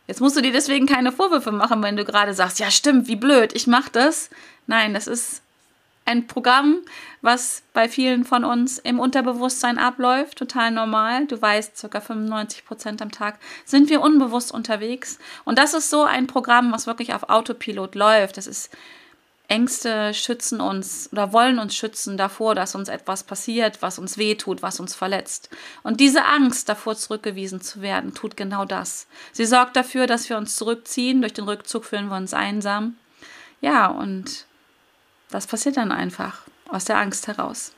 Jetzt 0.08 0.20
musst 0.20 0.36
du 0.36 0.40
dir 0.40 0.52
deswegen 0.52 0.86
keine 0.86 1.12
Vorwürfe 1.12 1.52
machen, 1.52 1.82
wenn 1.82 1.96
du 1.96 2.04
gerade 2.04 2.34
sagst, 2.34 2.58
ja 2.58 2.70
stimmt, 2.70 3.06
wie 3.06 3.16
blöd, 3.16 3.52
ich 3.54 3.66
mach 3.66 3.88
das. 3.88 4.28
Nein, 4.66 4.94
das 4.94 5.06
ist 5.06 5.42
ein 6.04 6.26
Programm, 6.26 6.80
was 7.20 7.62
bei 7.72 7.88
vielen 7.88 8.24
von 8.24 8.44
uns 8.44 8.78
im 8.78 8.98
Unterbewusstsein 8.98 9.78
abläuft, 9.78 10.38
total 10.38 10.70
normal. 10.70 11.26
Du 11.26 11.40
weißt, 11.40 11.86
ca. 11.90 12.00
95 12.00 12.64
Prozent 12.64 13.02
am 13.02 13.12
Tag 13.12 13.38
sind 13.64 13.88
wir 13.88 14.00
unbewusst 14.00 14.52
unterwegs. 14.52 15.18
Und 15.44 15.58
das 15.58 15.74
ist 15.74 15.90
so 15.90 16.02
ein 16.02 16.26
Programm, 16.26 16.72
was 16.72 16.86
wirklich 16.86 17.14
auf 17.14 17.28
Autopilot 17.28 17.94
läuft. 17.94 18.36
Das 18.36 18.46
ist 18.46 18.70
Ängste 19.52 20.14
schützen 20.14 20.62
uns 20.62 21.10
oder 21.12 21.34
wollen 21.34 21.58
uns 21.58 21.76
schützen 21.76 22.16
davor, 22.16 22.54
dass 22.54 22.74
uns 22.74 22.88
etwas 22.88 23.22
passiert, 23.22 23.82
was 23.82 23.98
uns 23.98 24.16
wehtut, 24.16 24.62
was 24.62 24.80
uns 24.80 24.94
verletzt. 24.94 25.50
Und 25.82 26.00
diese 26.00 26.24
Angst 26.24 26.70
davor 26.70 26.96
zurückgewiesen 26.96 27.60
zu 27.60 27.82
werden, 27.82 28.14
tut 28.14 28.36
genau 28.36 28.64
das. 28.64 29.06
Sie 29.32 29.44
sorgt 29.44 29.76
dafür, 29.76 30.06
dass 30.06 30.30
wir 30.30 30.38
uns 30.38 30.56
zurückziehen. 30.56 31.20
Durch 31.20 31.34
den 31.34 31.44
Rückzug 31.44 31.84
fühlen 31.84 32.08
wir 32.08 32.16
uns 32.16 32.32
einsam. 32.32 32.96
Ja, 33.60 33.88
und 33.88 34.46
das 35.32 35.46
passiert 35.46 35.76
dann 35.76 35.90
einfach 35.90 36.42
aus 36.68 36.84
der 36.84 36.98
Angst 36.98 37.26
heraus. 37.26 37.72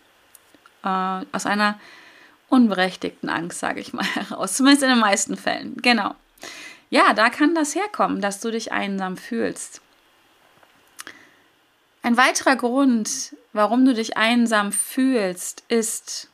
Äh, 0.85 1.25
aus 1.33 1.47
einer 1.47 1.79
unberechtigten 2.49 3.29
Angst, 3.29 3.59
sage 3.59 3.81
ich 3.81 3.93
mal, 3.93 4.05
heraus. 4.15 4.55
Zumindest 4.55 4.83
in 4.83 4.91
den 4.91 4.99
meisten 4.99 5.37
Fällen. 5.37 5.77
Genau. 5.81 6.15
Ja, 6.91 7.15
da 7.15 7.31
kann 7.31 7.55
das 7.55 7.75
herkommen, 7.75 8.21
dass 8.21 8.41
du 8.41 8.51
dich 8.51 8.73
einsam 8.73 9.17
fühlst. 9.17 9.81
Ein 12.03 12.17
weiterer 12.17 12.57
Grund, 12.57 13.35
warum 13.53 13.85
du 13.87 13.95
dich 13.95 14.17
einsam 14.17 14.73
fühlst, 14.73 15.65
ist, 15.69 16.29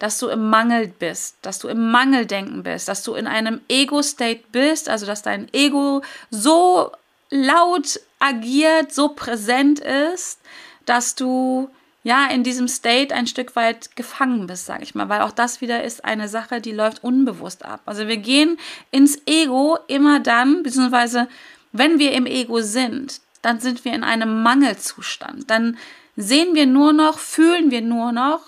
dass 0.00 0.18
du 0.18 0.28
im 0.28 0.50
Mangel 0.50 0.88
bist, 0.88 1.36
dass 1.42 1.60
du 1.60 1.68
im 1.68 1.90
Mangeldenken 1.90 2.62
bist, 2.64 2.88
dass 2.88 3.02
du 3.04 3.14
in 3.14 3.26
einem 3.26 3.60
Ego-State 3.68 4.44
bist, 4.50 4.88
also 4.88 5.06
dass 5.06 5.22
dein 5.22 5.48
Ego 5.52 6.02
so 6.30 6.90
laut 7.30 8.00
agiert, 8.20 8.92
so 8.92 9.08
präsent 9.08 9.80
ist, 9.80 10.38
dass 10.86 11.16
du 11.16 11.68
ja 12.02 12.26
in 12.26 12.44
diesem 12.44 12.68
State 12.68 13.14
ein 13.14 13.26
Stück 13.26 13.56
weit 13.56 13.96
gefangen 13.96 14.46
bist, 14.46 14.66
sage 14.66 14.84
ich 14.84 14.94
mal, 14.94 15.08
weil 15.08 15.22
auch 15.22 15.32
das 15.32 15.60
wieder 15.60 15.82
ist 15.82 16.04
eine 16.04 16.28
Sache, 16.28 16.60
die 16.60 16.72
läuft 16.72 17.04
unbewusst 17.04 17.64
ab. 17.64 17.80
Also 17.86 18.06
wir 18.08 18.16
gehen 18.16 18.58
ins 18.90 19.18
Ego 19.26 19.78
immer 19.88 20.20
dann, 20.20 20.62
beziehungsweise 20.62 21.28
wenn 21.72 21.98
wir 21.98 22.12
im 22.12 22.26
Ego 22.26 22.60
sind, 22.60 23.20
dann 23.42 23.60
sind 23.60 23.84
wir 23.84 23.92
in 23.92 24.04
einem 24.04 24.42
Mangelzustand. 24.42 25.50
Dann 25.50 25.78
sehen 26.16 26.54
wir 26.54 26.66
nur 26.66 26.92
noch, 26.92 27.18
fühlen 27.18 27.70
wir 27.70 27.80
nur 27.80 28.12
noch 28.12 28.40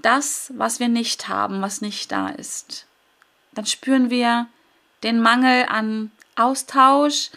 das, 0.00 0.52
was 0.56 0.80
wir 0.80 0.88
nicht 0.88 1.28
haben, 1.28 1.62
was 1.62 1.80
nicht 1.80 2.12
da 2.12 2.28
ist. 2.28 2.86
Dann 3.52 3.66
spüren 3.66 4.10
wir 4.10 4.46
den 5.02 5.20
Mangel 5.20 5.66
an 5.68 6.10
Austausch, 6.36 7.30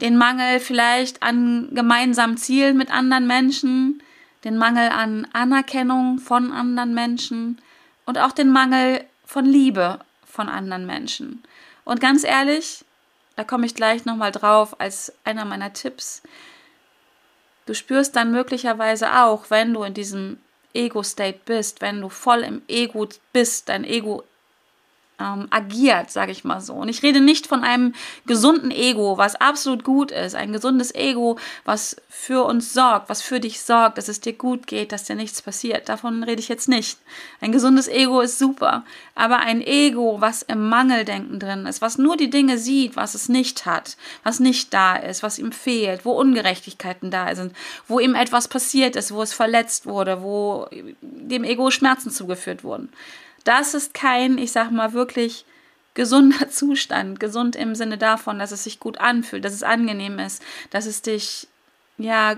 den 0.00 0.16
Mangel 0.16 0.60
vielleicht 0.60 1.22
an 1.22 1.70
gemeinsamen 1.72 2.36
Zielen 2.36 2.76
mit 2.76 2.90
anderen 2.90 3.26
Menschen, 3.26 4.02
den 4.44 4.58
Mangel 4.58 4.88
an 4.90 5.26
Anerkennung 5.32 6.18
von 6.18 6.52
anderen 6.52 6.94
Menschen 6.94 7.60
und 8.04 8.18
auch 8.18 8.32
den 8.32 8.50
Mangel 8.50 9.04
von 9.24 9.44
Liebe 9.44 10.00
von 10.26 10.48
anderen 10.48 10.86
Menschen. 10.86 11.42
Und 11.84 12.00
ganz 12.00 12.24
ehrlich, 12.24 12.84
da 13.36 13.44
komme 13.44 13.66
ich 13.66 13.74
gleich 13.74 14.04
nochmal 14.04 14.32
drauf 14.32 14.80
als 14.80 15.12
einer 15.24 15.44
meiner 15.44 15.72
Tipps. 15.72 16.22
Du 17.66 17.74
spürst 17.74 18.14
dann 18.16 18.30
möglicherweise 18.30 19.22
auch, 19.22 19.50
wenn 19.50 19.72
du 19.72 19.82
in 19.84 19.94
diesem 19.94 20.38
Ego-State 20.74 21.40
bist, 21.44 21.80
wenn 21.80 22.00
du 22.00 22.08
voll 22.08 22.40
im 22.40 22.62
Ego 22.68 23.08
bist, 23.32 23.68
dein 23.68 23.84
Ego 23.84 24.24
ähm, 25.20 25.46
agiert, 25.50 26.10
sage 26.10 26.32
ich 26.32 26.44
mal 26.44 26.60
so. 26.60 26.74
Und 26.74 26.88
ich 26.88 27.02
rede 27.02 27.20
nicht 27.20 27.46
von 27.46 27.62
einem 27.62 27.94
gesunden 28.26 28.70
Ego, 28.70 29.16
was 29.16 29.36
absolut 29.36 29.84
gut 29.84 30.10
ist, 30.10 30.34
ein 30.34 30.52
gesundes 30.52 30.94
Ego, 30.94 31.38
was 31.64 31.96
für 32.08 32.44
uns 32.44 32.72
sorgt, 32.72 33.08
was 33.08 33.22
für 33.22 33.38
dich 33.38 33.60
sorgt, 33.60 33.98
dass 33.98 34.08
es 34.08 34.20
dir 34.20 34.32
gut 34.32 34.66
geht, 34.66 34.92
dass 34.92 35.04
dir 35.04 35.14
nichts 35.14 35.40
passiert. 35.42 35.88
Davon 35.88 36.24
rede 36.24 36.40
ich 36.40 36.48
jetzt 36.48 36.68
nicht. 36.68 36.98
Ein 37.40 37.52
gesundes 37.52 37.86
Ego 37.86 38.20
ist 38.20 38.38
super, 38.38 38.84
aber 39.14 39.38
ein 39.38 39.60
Ego, 39.60 40.16
was 40.20 40.42
im 40.42 40.68
Mangeldenken 40.68 41.38
drin 41.38 41.66
ist, 41.66 41.80
was 41.80 41.98
nur 41.98 42.16
die 42.16 42.30
Dinge 42.30 42.58
sieht, 42.58 42.96
was 42.96 43.14
es 43.14 43.28
nicht 43.28 43.66
hat, 43.66 43.96
was 44.24 44.40
nicht 44.40 44.74
da 44.74 44.96
ist, 44.96 45.22
was 45.22 45.38
ihm 45.38 45.52
fehlt, 45.52 46.04
wo 46.04 46.12
Ungerechtigkeiten 46.12 47.10
da 47.10 47.34
sind, 47.34 47.54
wo 47.86 48.00
ihm 48.00 48.14
etwas 48.14 48.48
passiert 48.48 48.96
ist, 48.96 49.12
wo 49.12 49.22
es 49.22 49.32
verletzt 49.32 49.86
wurde, 49.86 50.22
wo 50.22 50.68
dem 51.00 51.44
Ego 51.44 51.70
Schmerzen 51.70 52.10
zugeführt 52.10 52.64
wurden 52.64 52.88
das 53.44 53.74
ist 53.74 53.94
kein, 53.94 54.38
ich 54.38 54.52
sag 54.52 54.70
mal, 54.70 54.92
wirklich 54.92 55.44
gesunder 55.94 56.48
Zustand. 56.50 57.20
Gesund 57.20 57.56
im 57.56 57.74
Sinne 57.74 57.98
davon, 57.98 58.38
dass 58.38 58.50
es 58.50 58.64
sich 58.64 58.80
gut 58.80 58.98
anfühlt, 58.98 59.44
dass 59.44 59.54
es 59.54 59.62
angenehm 59.62 60.18
ist, 60.18 60.42
dass 60.70 60.86
es 60.86 61.02
dich, 61.02 61.46
ja, 61.98 62.36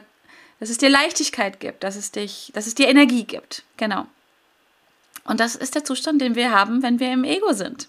dass 0.60 0.70
es 0.70 0.78
dir 0.78 0.90
Leichtigkeit 0.90 1.60
gibt, 1.60 1.84
dass 1.84 1.96
es 1.96 2.12
dich, 2.12 2.50
dass 2.54 2.66
es 2.66 2.75
dir 2.75 2.88
Energie 2.88 3.25
gibt. 3.25 3.64
Genau. 3.76 4.06
Und 5.25 5.40
das 5.40 5.56
ist 5.56 5.75
der 5.75 5.84
Zustand, 5.84 6.20
den 6.20 6.36
wir 6.36 6.52
haben, 6.52 6.82
wenn 6.82 7.00
wir 7.00 7.12
im 7.12 7.25
Ego 7.25 7.52
sind. 7.52 7.88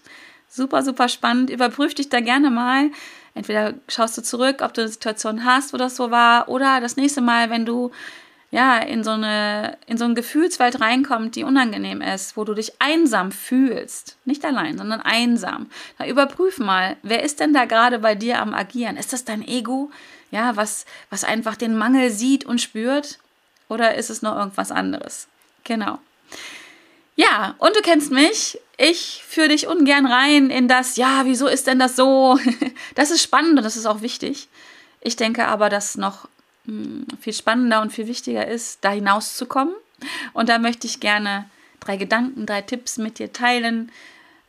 Super, 0.49 0.81
super 0.83 1.07
spannend. 1.07 1.49
Überprüf 1.49 1.93
dich 1.93 2.09
da 2.09 2.19
gerne 2.19 2.49
mal. 2.49 2.89
Entweder 3.35 3.75
schaust 3.87 4.17
du 4.17 4.23
zurück, 4.23 4.61
ob 4.61 4.73
du 4.73 4.81
eine 4.81 4.89
Situation 4.89 5.45
hast, 5.45 5.71
wo 5.71 5.77
das 5.77 5.95
so 5.95 6.09
war, 6.09 6.49
oder 6.49 6.81
das 6.81 6.95
nächste 6.95 7.21
Mal, 7.21 7.51
wenn 7.51 7.65
du 7.65 7.91
ja, 8.49 8.77
in 8.79 9.03
so 9.03 9.11
eine, 9.11 9.77
in 9.87 9.97
so 9.97 10.05
eine 10.05 10.13
Gefühlswelt 10.13 10.79
reinkommt, 10.79 11.35
die 11.35 11.43
unangenehm 11.43 12.01
ist, 12.01 12.37
wo 12.37 12.45
du 12.45 12.53
dich 12.53 12.73
einsam 12.79 13.31
fühlst. 13.31 14.17
Nicht 14.23 14.45
allein, 14.45 14.77
sondern 14.77 15.01
einsam. 15.01 15.69
Da 15.97 16.05
überprüf 16.05 16.57
mal, 16.57 16.95
wer 17.03 17.23
ist 17.23 17.41
denn 17.41 17.53
da 17.53 17.65
gerade 17.65 17.99
bei 17.99 18.15
dir 18.15 18.39
am 18.39 18.53
Agieren? 18.53 18.95
Ist 18.95 19.11
das 19.11 19.25
dein 19.25 19.45
Ego? 19.45 19.91
Ja, 20.31 20.55
was, 20.55 20.85
was 21.09 21.25
einfach 21.25 21.57
den 21.57 21.77
Mangel 21.77 22.09
sieht 22.09 22.45
und 22.45 22.61
spürt? 22.61 23.19
Oder 23.67 23.95
ist 23.95 24.09
es 24.09 24.21
noch 24.21 24.37
irgendwas 24.37 24.71
anderes? 24.71 25.27
Genau. 25.65 25.99
Ja, 27.17 27.55
und 27.57 27.75
du 27.75 27.81
kennst 27.81 28.11
mich. 28.11 28.59
Ich 28.77 29.23
führe 29.27 29.49
dich 29.49 29.67
ungern 29.67 30.05
rein 30.05 30.51
in 30.51 30.67
das, 30.69 30.95
ja, 30.95 31.25
wieso 31.25 31.47
ist 31.47 31.67
denn 31.67 31.79
das 31.79 31.95
so? 31.97 32.39
Das 32.95 33.11
ist 33.11 33.23
spannend 33.23 33.57
und 33.57 33.63
das 33.63 33.75
ist 33.75 33.87
auch 33.87 34.01
wichtig. 34.01 34.47
Ich 35.01 35.17
denke 35.17 35.45
aber, 35.47 35.69
dass 35.69 35.97
noch 35.97 36.27
viel 37.19 37.33
spannender 37.33 37.81
und 37.81 37.91
viel 37.91 38.07
wichtiger 38.07 38.47
ist, 38.47 38.83
da 38.83 38.91
hinauszukommen. 38.91 39.73
Und 40.33 40.49
da 40.49 40.59
möchte 40.59 40.87
ich 40.87 40.99
gerne 40.99 41.49
drei 41.79 41.97
Gedanken, 41.97 42.45
drei 42.45 42.61
Tipps 42.61 42.97
mit 42.97 43.19
dir 43.19 43.31
teilen, 43.33 43.91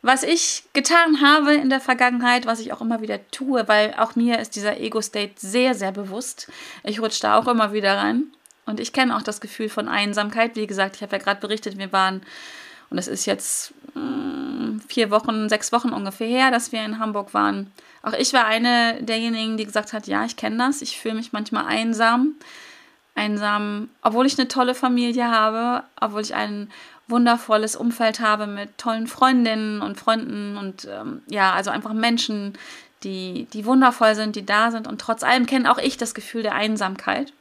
was 0.01 0.23
ich 0.23 0.63
getan 0.73 1.21
habe 1.21 1.53
in 1.53 1.69
der 1.69 1.81
Vergangenheit, 1.81 2.45
was 2.45 2.61
ich 2.61 2.71
auch 2.71 2.79
immer 2.79 3.01
wieder 3.01 3.19
tue, 3.31 3.67
weil 3.67 3.93
auch 3.97 4.15
mir 4.15 4.39
ist 4.39 4.55
dieser 4.55 4.79
Ego-State 4.79 5.33
sehr, 5.37 5.75
sehr 5.75 5.91
bewusst. 5.91 6.49
Ich 6.83 7.01
rutsche 7.01 7.21
da 7.21 7.37
auch 7.37 7.47
immer 7.47 7.73
wieder 7.73 7.97
rein. 7.97 8.27
Und 8.65 8.79
ich 8.79 8.93
kenne 8.93 9.15
auch 9.15 9.23
das 9.23 9.41
Gefühl 9.41 9.67
von 9.67 9.89
Einsamkeit. 9.89 10.55
Wie 10.55 10.67
gesagt, 10.67 10.95
ich 10.95 11.01
habe 11.01 11.17
ja 11.17 11.21
gerade 11.21 11.41
berichtet, 11.41 11.77
wir 11.77 11.91
waren, 11.91 12.21
und 12.89 12.97
es 12.97 13.07
ist 13.07 13.25
jetzt 13.25 13.73
mh, 13.93 14.01
hm, 14.01 14.48
vier 14.89 15.11
Wochen, 15.11 15.47
sechs 15.47 15.71
Wochen 15.71 15.89
ungefähr 15.89 16.27
her, 16.27 16.51
dass 16.51 16.73
wir 16.73 16.83
in 16.83 16.99
Hamburg 16.99 17.33
waren, 17.33 17.71
auch 18.01 18.13
ich 18.13 18.33
war 18.33 18.45
eine 18.45 19.01
derjenigen, 19.01 19.57
die 19.57 19.65
gesagt 19.65 19.93
hat, 19.93 20.07
ja, 20.07 20.25
ich 20.25 20.35
kenne 20.35 20.57
das, 20.57 20.81
ich 20.81 20.99
fühle 20.99 21.15
mich 21.15 21.33
manchmal 21.33 21.65
einsam. 21.65 22.35
Einsam, 23.15 23.89
obwohl 24.01 24.25
ich 24.25 24.39
eine 24.39 24.47
tolle 24.47 24.73
Familie 24.73 25.29
habe, 25.29 25.83
obwohl 25.99 26.21
ich 26.21 26.33
ein 26.33 26.71
wundervolles 27.07 27.75
Umfeld 27.75 28.21
habe 28.21 28.47
mit 28.47 28.77
tollen 28.77 29.07
Freundinnen 29.07 29.81
und 29.81 29.99
Freunden 29.99 30.55
und 30.57 30.87
ähm, 30.89 31.21
ja, 31.27 31.51
also 31.53 31.71
einfach 31.71 31.91
Menschen, 31.91 32.57
die, 33.03 33.47
die 33.51 33.65
wundervoll 33.65 34.15
sind, 34.15 34.35
die 34.35 34.45
da 34.45 34.71
sind. 34.71 34.87
Und 34.87 35.01
trotz 35.01 35.23
allem 35.23 35.45
kenne 35.45 35.69
auch 35.71 35.79
ich 35.79 35.97
das 35.97 36.13
Gefühl 36.13 36.43
der 36.43 36.55
Einsamkeit. 36.55 37.33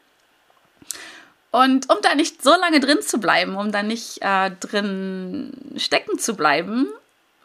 Und 1.50 1.88
um 1.90 1.99
da 2.02 2.14
nicht 2.14 2.43
so 2.43 2.50
lange 2.50 2.81
drin 2.81 3.00
zu 3.02 3.19
bleiben, 3.19 3.57
um 3.57 3.71
da 3.71 3.83
nicht 3.83 4.21
äh, 4.21 4.50
drin 4.59 5.52
stecken 5.76 6.19
zu 6.19 6.35
bleiben, 6.35 6.88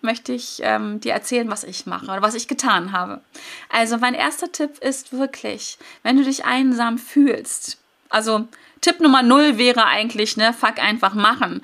möchte 0.04 0.34
ich 0.34 0.60
ähm, 0.64 1.00
dir 1.00 1.14
erzählen, 1.14 1.50
was 1.50 1.64
ich 1.64 1.86
mache 1.86 2.06
oder 2.06 2.22
was 2.22 2.36
ich 2.36 2.48
getan 2.48 2.92
habe. 2.92 3.22
Also 3.70 3.98
mein 3.98 4.14
erster 4.14 4.52
Tipp 4.52 4.80
ist 4.80 5.14
wirklich, 5.14 5.78
wenn 6.04 6.18
du 6.18 6.24
dich 6.24 6.46
einsam 6.46 6.98
fühlst, 6.98 7.78
also 8.10 8.48
Tipp 8.82 9.00
Nummer 9.00 9.24
null 9.24 9.58
wäre 9.58 9.86
eigentlich, 9.86 10.38
ne, 10.38 10.54
fuck 10.54 10.78
einfach 10.78 11.14
machen. 11.14 11.62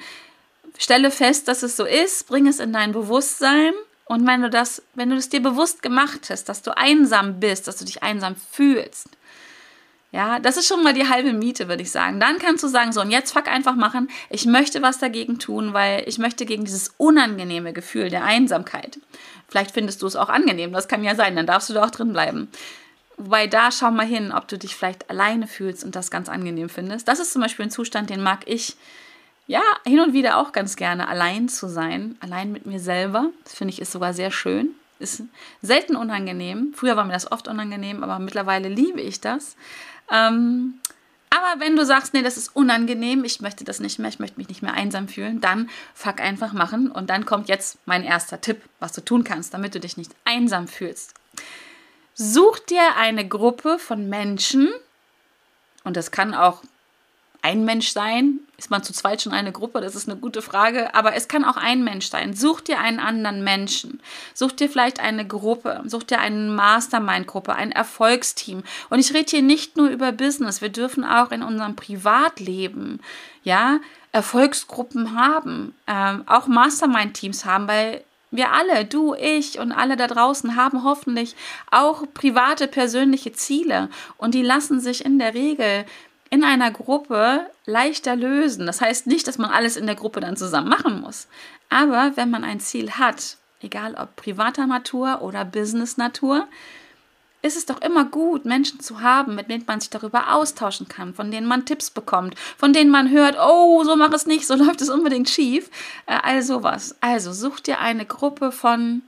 Stelle 0.77 1.11
fest, 1.11 1.47
dass 1.47 1.63
es 1.63 1.75
so 1.75 1.85
ist, 1.85 2.27
bring 2.27 2.47
es 2.47 2.59
in 2.59 2.71
dein 2.73 2.93
Bewusstsein 2.93 3.73
und 4.05 4.25
wenn 4.25 4.41
du 4.41 4.49
das, 4.49 4.81
wenn 4.95 5.09
du 5.11 5.17
es 5.17 5.29
dir 5.29 5.41
bewusst 5.41 5.83
gemacht 5.83 6.29
hast, 6.29 6.45
dass 6.49 6.63
du 6.63 6.75
einsam 6.75 7.39
bist, 7.39 7.67
dass 7.67 7.77
du 7.77 7.85
dich 7.85 8.01
einsam 8.01 8.35
fühlst, 8.35 9.09
ja, 10.11 10.39
das 10.39 10.57
ist 10.57 10.67
schon 10.67 10.83
mal 10.83 10.93
die 10.93 11.07
halbe 11.07 11.33
Miete, 11.33 11.67
würde 11.67 11.83
ich 11.83 11.91
sagen. 11.91 12.19
Dann 12.19 12.39
kannst 12.39 12.63
du 12.63 12.67
sagen, 12.67 12.91
so, 12.91 13.01
und 13.01 13.11
jetzt 13.11 13.31
fuck 13.31 13.47
einfach 13.47 13.75
machen. 13.75 14.09
Ich 14.29 14.45
möchte 14.45 14.81
was 14.81 14.97
dagegen 14.97 15.37
tun, 15.37 15.73
weil 15.73 16.03
ich 16.07 16.17
möchte 16.17 16.45
gegen 16.45 16.65
dieses 16.65 16.93
unangenehme 16.97 17.73
Gefühl 17.73 18.09
der 18.09 18.23
Einsamkeit. 18.23 18.99
Vielleicht 19.47 19.71
findest 19.71 20.01
du 20.01 20.07
es 20.07 20.15
auch 20.15 20.29
angenehm, 20.29 20.71
das 20.71 20.87
kann 20.87 21.03
ja 21.03 21.15
sein, 21.15 21.35
dann 21.35 21.47
darfst 21.47 21.69
du 21.69 21.73
da 21.73 21.83
auch 21.83 21.91
drin 21.91 22.13
bleiben. 22.13 22.49
Wobei 23.17 23.47
da 23.47 23.71
schau 23.71 23.91
mal 23.91 24.05
hin, 24.05 24.31
ob 24.31 24.47
du 24.47 24.57
dich 24.57 24.75
vielleicht 24.75 25.09
alleine 25.09 25.45
fühlst 25.45 25.83
und 25.83 25.95
das 25.95 26.09
ganz 26.09 26.29
angenehm 26.29 26.69
findest. 26.69 27.07
Das 27.07 27.19
ist 27.19 27.33
zum 27.33 27.41
Beispiel 27.41 27.65
ein 27.65 27.71
Zustand, 27.71 28.09
den 28.09 28.23
mag 28.23 28.41
ich 28.45 28.77
ja 29.45 29.61
hin 29.85 29.99
und 29.99 30.13
wieder 30.13 30.37
auch 30.37 30.53
ganz 30.53 30.75
gerne, 30.75 31.07
allein 31.07 31.49
zu 31.49 31.67
sein, 31.67 32.15
allein 32.21 32.51
mit 32.51 32.65
mir 32.65 32.79
selber. 32.79 33.29
Das 33.43 33.55
finde 33.55 33.73
ich 33.73 33.81
ist 33.81 33.91
sogar 33.91 34.13
sehr 34.13 34.31
schön. 34.31 34.69
Ist 34.99 35.23
selten 35.61 35.95
unangenehm. 35.95 36.73
Früher 36.75 36.95
war 36.95 37.05
mir 37.05 37.13
das 37.13 37.31
oft 37.31 37.47
unangenehm, 37.47 38.03
aber 38.03 38.19
mittlerweile 38.19 38.69
liebe 38.69 39.01
ich 39.01 39.21
das. 39.21 39.55
Ähm, 40.11 40.79
aber 41.29 41.59
wenn 41.59 41.75
du 41.75 41.85
sagst, 41.85 42.13
nee, 42.13 42.23
das 42.23 42.37
ist 42.37 42.55
unangenehm, 42.55 43.23
ich 43.23 43.39
möchte 43.39 43.63
das 43.63 43.79
nicht 43.79 43.99
mehr, 43.99 44.09
ich 44.09 44.19
möchte 44.19 44.37
mich 44.37 44.49
nicht 44.49 44.61
mehr 44.61 44.73
einsam 44.73 45.07
fühlen, 45.07 45.41
dann 45.41 45.69
fuck 45.93 46.19
einfach 46.19 46.53
machen. 46.53 46.89
Und 46.89 47.09
dann 47.09 47.25
kommt 47.25 47.49
jetzt 47.49 47.77
mein 47.85 48.03
erster 48.03 48.41
Tipp, 48.41 48.61
was 48.79 48.93
du 48.93 49.01
tun 49.01 49.23
kannst, 49.23 49.53
damit 49.53 49.75
du 49.75 49.79
dich 49.79 49.95
nicht 49.95 50.11
einsam 50.25 50.67
fühlst. 50.67 51.13
Such 52.15 52.59
dir 52.59 52.95
eine 52.97 53.27
Gruppe 53.27 53.79
von 53.79 54.09
Menschen, 54.09 54.69
und 55.83 55.95
das 55.95 56.11
kann 56.11 56.33
auch 56.33 56.63
ein 57.41 57.65
Mensch 57.65 57.91
sein? 57.91 58.39
Ist 58.57 58.69
man 58.69 58.83
zu 58.83 58.91
zweit 58.91 59.21
schon 59.21 59.31
eine 59.31 59.51
Gruppe? 59.51 59.79
Das 59.79 59.95
ist 59.95 60.09
eine 60.09 60.19
gute 60.19 60.41
Frage. 60.41 60.93
Aber 60.93 61.15
es 61.15 61.27
kann 61.27 61.45
auch 61.45 61.55
ein 61.55 61.83
Mensch 61.83 62.09
sein. 62.09 62.33
Such 62.33 62.61
dir 62.61 62.79
einen 62.79 62.99
anderen 62.99 63.43
Menschen. 63.43 64.01
Such 64.33 64.51
dir 64.51 64.69
vielleicht 64.69 64.99
eine 64.99 65.25
Gruppe. 65.25 65.81
Such 65.85 66.03
dir 66.03 66.19
eine 66.19 66.51
Mastermind-Gruppe, 66.51 67.55
ein 67.55 67.71
Erfolgsteam. 67.71 68.63
Und 68.89 68.99
ich 68.99 69.13
rede 69.13 69.29
hier 69.29 69.41
nicht 69.41 69.77
nur 69.77 69.87
über 69.87 70.11
Business. 70.11 70.61
Wir 70.61 70.69
dürfen 70.69 71.05
auch 71.05 71.31
in 71.31 71.43
unserem 71.43 71.75
Privatleben, 71.75 72.99
ja, 73.43 73.79
Erfolgsgruppen 74.11 75.15
haben, 75.15 75.75
ähm, 75.87 76.23
auch 76.25 76.47
Mastermind-Teams 76.47 77.45
haben, 77.45 77.67
weil 77.67 78.03
wir 78.31 78.51
alle, 78.51 78.85
du, 78.85 79.15
ich 79.15 79.59
und 79.59 79.71
alle 79.71 79.97
da 79.97 80.07
draußen 80.07 80.55
haben 80.55 80.83
hoffentlich 80.83 81.35
auch 81.71 82.03
private, 82.13 82.67
persönliche 82.67 83.33
Ziele 83.33 83.89
und 84.17 84.35
die 84.35 84.43
lassen 84.43 84.79
sich 84.79 85.03
in 85.03 85.17
der 85.17 85.33
Regel 85.33 85.85
in 86.29 86.43
einer 86.43 86.71
Gruppe 86.71 87.49
leichter 87.65 88.15
lösen. 88.15 88.65
Das 88.65 88.81
heißt 88.81 89.07
nicht, 89.07 89.27
dass 89.27 89.37
man 89.37 89.51
alles 89.51 89.77
in 89.77 89.85
der 89.85 89.95
Gruppe 89.95 90.19
dann 90.19 90.37
zusammen 90.37 90.69
machen 90.69 91.01
muss. 91.01 91.27
Aber 91.69 92.11
wenn 92.15 92.29
man 92.29 92.43
ein 92.43 92.59
Ziel 92.59 92.91
hat, 92.91 93.37
egal 93.61 93.95
ob 93.95 94.15
privater 94.15 94.67
Natur 94.67 95.21
oder 95.21 95.45
Business-Natur, 95.45 96.47
ist 97.41 97.55
es 97.55 97.65
doch 97.65 97.81
immer 97.81 98.03
gut, 98.05 98.45
Menschen 98.45 98.81
zu 98.81 99.01
haben, 99.01 99.35
mit 99.35 99.49
denen 99.49 99.63
man 99.65 99.79
sich 99.79 99.89
darüber 99.89 100.33
austauschen 100.33 100.89
kann, 100.89 101.13
von 101.13 101.31
denen 101.31 101.47
man 101.47 101.65
Tipps 101.65 101.89
bekommt, 101.89 102.35
von 102.57 102.73
denen 102.73 102.91
man 102.91 103.09
hört, 103.09 103.37
oh, 103.41 103.83
so 103.85 103.95
mach 103.95 104.11
es 104.11 104.25
nicht, 104.25 104.45
so 104.45 104.55
läuft 104.55 104.81
es 104.81 104.89
unbedingt 104.89 105.29
schief. 105.29 105.69
Äh, 106.05 106.17
all 106.21 106.41
sowas. 106.43 106.97
Also 106.99 107.31
such 107.31 107.61
dir 107.61 107.79
eine 107.79 108.05
Gruppe 108.05 108.51
von 108.51 109.03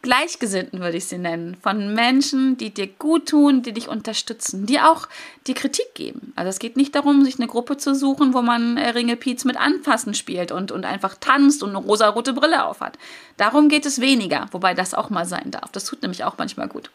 Gleichgesinnten 0.00 0.80
würde 0.80 0.96
ich 0.96 1.06
sie 1.06 1.18
nennen, 1.18 1.56
von 1.60 1.92
Menschen, 1.92 2.56
die 2.56 2.72
dir 2.72 2.86
gut 2.86 3.28
tun, 3.28 3.62
die 3.62 3.72
dich 3.72 3.88
unterstützen, 3.88 4.64
die 4.64 4.78
auch 4.78 5.08
die 5.48 5.54
Kritik 5.54 5.92
geben. 5.94 6.32
Also 6.36 6.50
es 6.50 6.60
geht 6.60 6.76
nicht 6.76 6.94
darum, 6.94 7.24
sich 7.24 7.38
eine 7.38 7.48
Gruppe 7.48 7.76
zu 7.78 7.96
suchen, 7.96 8.32
wo 8.32 8.40
man 8.40 8.76
äh, 8.76 8.90
Ringelpiez 8.90 9.44
mit 9.44 9.56
Anfassen 9.56 10.14
spielt 10.14 10.52
und, 10.52 10.70
und 10.70 10.84
einfach 10.84 11.16
tanzt 11.18 11.64
und 11.64 11.70
eine 11.70 11.78
rosa-rote 11.78 12.32
Brille 12.32 12.64
aufhat. 12.64 12.96
Darum 13.38 13.68
geht 13.68 13.86
es 13.86 14.00
weniger, 14.00 14.46
wobei 14.52 14.72
das 14.72 14.94
auch 14.94 15.10
mal 15.10 15.26
sein 15.26 15.50
darf. 15.50 15.72
Das 15.72 15.84
tut 15.84 16.02
nämlich 16.02 16.22
auch 16.22 16.38
manchmal 16.38 16.68
gut. 16.68 16.90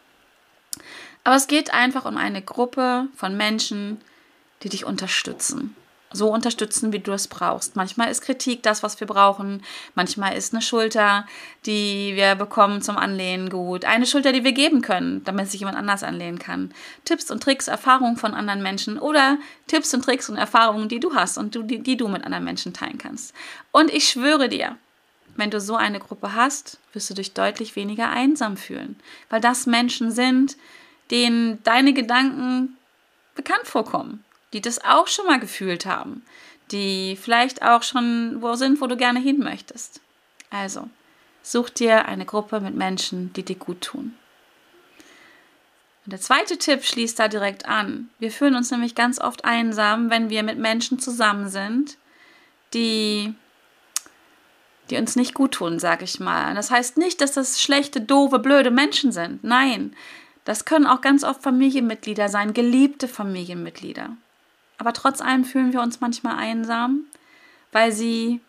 Aber 1.24 1.36
es 1.36 1.46
geht 1.46 1.74
einfach 1.74 2.06
um 2.06 2.16
eine 2.16 2.40
Gruppe 2.40 3.08
von 3.14 3.36
Menschen, 3.36 4.00
die 4.62 4.70
dich 4.70 4.86
unterstützen 4.86 5.76
so 6.14 6.32
unterstützen, 6.32 6.92
wie 6.92 6.98
du 6.98 7.12
es 7.12 7.28
brauchst. 7.28 7.76
Manchmal 7.76 8.10
ist 8.10 8.22
Kritik 8.22 8.62
das, 8.62 8.82
was 8.82 9.00
wir 9.00 9.06
brauchen. 9.06 9.62
Manchmal 9.94 10.36
ist 10.36 10.52
eine 10.52 10.62
Schulter, 10.62 11.26
die 11.66 12.12
wir 12.14 12.34
bekommen 12.34 12.82
zum 12.82 12.96
Anlehnen 12.96 13.50
gut. 13.50 13.84
Eine 13.84 14.06
Schulter, 14.06 14.32
die 14.32 14.44
wir 14.44 14.52
geben 14.52 14.82
können, 14.82 15.22
damit 15.24 15.50
sich 15.50 15.60
jemand 15.60 15.76
anders 15.76 16.02
anlehnen 16.02 16.38
kann. 16.38 16.72
Tipps 17.04 17.30
und 17.30 17.42
Tricks, 17.42 17.68
Erfahrungen 17.68 18.16
von 18.16 18.34
anderen 18.34 18.62
Menschen 18.62 18.98
oder 18.98 19.38
Tipps 19.66 19.92
und 19.92 20.04
Tricks 20.04 20.28
und 20.28 20.36
Erfahrungen, 20.36 20.88
die 20.88 21.00
du 21.00 21.14
hast 21.14 21.38
und 21.38 21.54
du, 21.54 21.62
die, 21.62 21.80
die 21.80 21.96
du 21.96 22.08
mit 22.08 22.24
anderen 22.24 22.44
Menschen 22.44 22.72
teilen 22.72 22.98
kannst. 22.98 23.34
Und 23.72 23.92
ich 23.92 24.08
schwöre 24.08 24.48
dir, 24.48 24.76
wenn 25.36 25.50
du 25.50 25.60
so 25.60 25.74
eine 25.74 25.98
Gruppe 25.98 26.34
hast, 26.34 26.78
wirst 26.92 27.10
du 27.10 27.14
dich 27.14 27.34
deutlich 27.34 27.74
weniger 27.74 28.10
einsam 28.10 28.56
fühlen, 28.56 28.96
weil 29.30 29.40
das 29.40 29.66
Menschen 29.66 30.12
sind, 30.12 30.56
denen 31.10 31.62
deine 31.64 31.92
Gedanken 31.92 32.76
bekannt 33.34 33.66
vorkommen 33.66 34.24
die 34.54 34.62
das 34.62 34.82
auch 34.84 35.08
schon 35.08 35.26
mal 35.26 35.38
gefühlt 35.38 35.84
haben, 35.84 36.24
die 36.70 37.18
vielleicht 37.20 37.62
auch 37.62 37.82
schon 37.82 38.40
wo 38.40 38.54
sind, 38.54 38.80
wo 38.80 38.86
du 38.86 38.96
gerne 38.96 39.20
hin 39.20 39.40
möchtest. 39.40 40.00
Also, 40.48 40.88
such 41.42 41.68
dir 41.68 42.06
eine 42.06 42.24
Gruppe 42.24 42.60
mit 42.60 42.74
Menschen, 42.74 43.32
die 43.34 43.42
dir 43.42 43.56
gut 43.56 43.82
tun. 43.82 44.14
Und 46.06 46.12
der 46.12 46.20
zweite 46.20 46.58
Tipp 46.58 46.84
schließt 46.84 47.18
da 47.18 47.28
direkt 47.28 47.66
an. 47.66 48.10
Wir 48.18 48.30
fühlen 48.30 48.54
uns 48.54 48.70
nämlich 48.70 48.94
ganz 48.94 49.20
oft 49.20 49.44
einsam, 49.44 50.10
wenn 50.10 50.30
wir 50.30 50.42
mit 50.42 50.58
Menschen 50.58 50.98
zusammen 50.98 51.48
sind, 51.48 51.98
die 52.72 53.34
die 54.90 54.98
uns 54.98 55.16
nicht 55.16 55.32
gut 55.32 55.52
tun, 55.52 55.78
sage 55.78 56.04
ich 56.04 56.20
mal. 56.20 56.54
Das 56.54 56.70
heißt 56.70 56.98
nicht, 56.98 57.22
dass 57.22 57.32
das 57.32 57.62
schlechte, 57.62 58.02
doofe, 58.02 58.38
blöde 58.38 58.70
Menschen 58.70 59.12
sind. 59.12 59.42
Nein, 59.42 59.96
das 60.44 60.66
können 60.66 60.86
auch 60.86 61.00
ganz 61.00 61.24
oft 61.24 61.42
Familienmitglieder 61.42 62.28
sein, 62.28 62.52
geliebte 62.52 63.08
Familienmitglieder. 63.08 64.16
Aber 64.78 64.92
trotz 64.92 65.20
allem 65.20 65.44
fühlen 65.44 65.72
wir 65.72 65.80
uns 65.80 66.00
manchmal 66.00 66.36
einsam, 66.36 67.04
weil 67.72 67.92
sie 67.92 68.40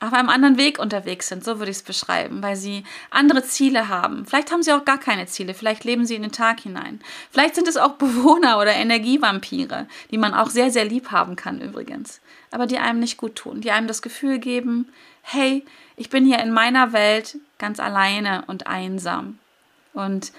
auf 0.00 0.14
einem 0.14 0.30
anderen 0.30 0.56
Weg 0.56 0.78
unterwegs 0.78 1.28
sind, 1.28 1.44
so 1.44 1.58
würde 1.58 1.70
ich 1.70 1.76
es 1.76 1.82
beschreiben, 1.82 2.42
weil 2.42 2.56
sie 2.56 2.84
andere 3.10 3.44
Ziele 3.44 3.88
haben. 3.88 4.24
Vielleicht 4.24 4.50
haben 4.50 4.62
sie 4.62 4.72
auch 4.72 4.86
gar 4.86 4.96
keine 4.96 5.26
Ziele, 5.26 5.52
vielleicht 5.52 5.84
leben 5.84 6.06
sie 6.06 6.14
in 6.14 6.22
den 6.22 6.32
Tag 6.32 6.60
hinein. 6.60 7.00
Vielleicht 7.30 7.54
sind 7.54 7.68
es 7.68 7.76
auch 7.76 7.92
Bewohner 7.98 8.58
oder 8.58 8.72
Energievampire, 8.72 9.86
die 10.10 10.18
man 10.18 10.32
auch 10.32 10.48
sehr, 10.48 10.70
sehr 10.70 10.86
lieb 10.86 11.10
haben 11.10 11.36
kann 11.36 11.60
übrigens, 11.60 12.22
aber 12.50 12.66
die 12.66 12.78
einem 12.78 12.98
nicht 12.98 13.18
gut 13.18 13.36
tun, 13.36 13.60
die 13.60 13.72
einem 13.72 13.88
das 13.88 14.00
Gefühl 14.00 14.38
geben, 14.38 14.88
hey, 15.20 15.66
ich 15.96 16.08
bin 16.08 16.24
hier 16.24 16.38
in 16.38 16.50
meiner 16.50 16.94
Welt 16.94 17.36
ganz 17.58 17.78
alleine 17.78 18.44
und 18.46 18.66
einsam. 18.66 19.38
Und 19.92 20.32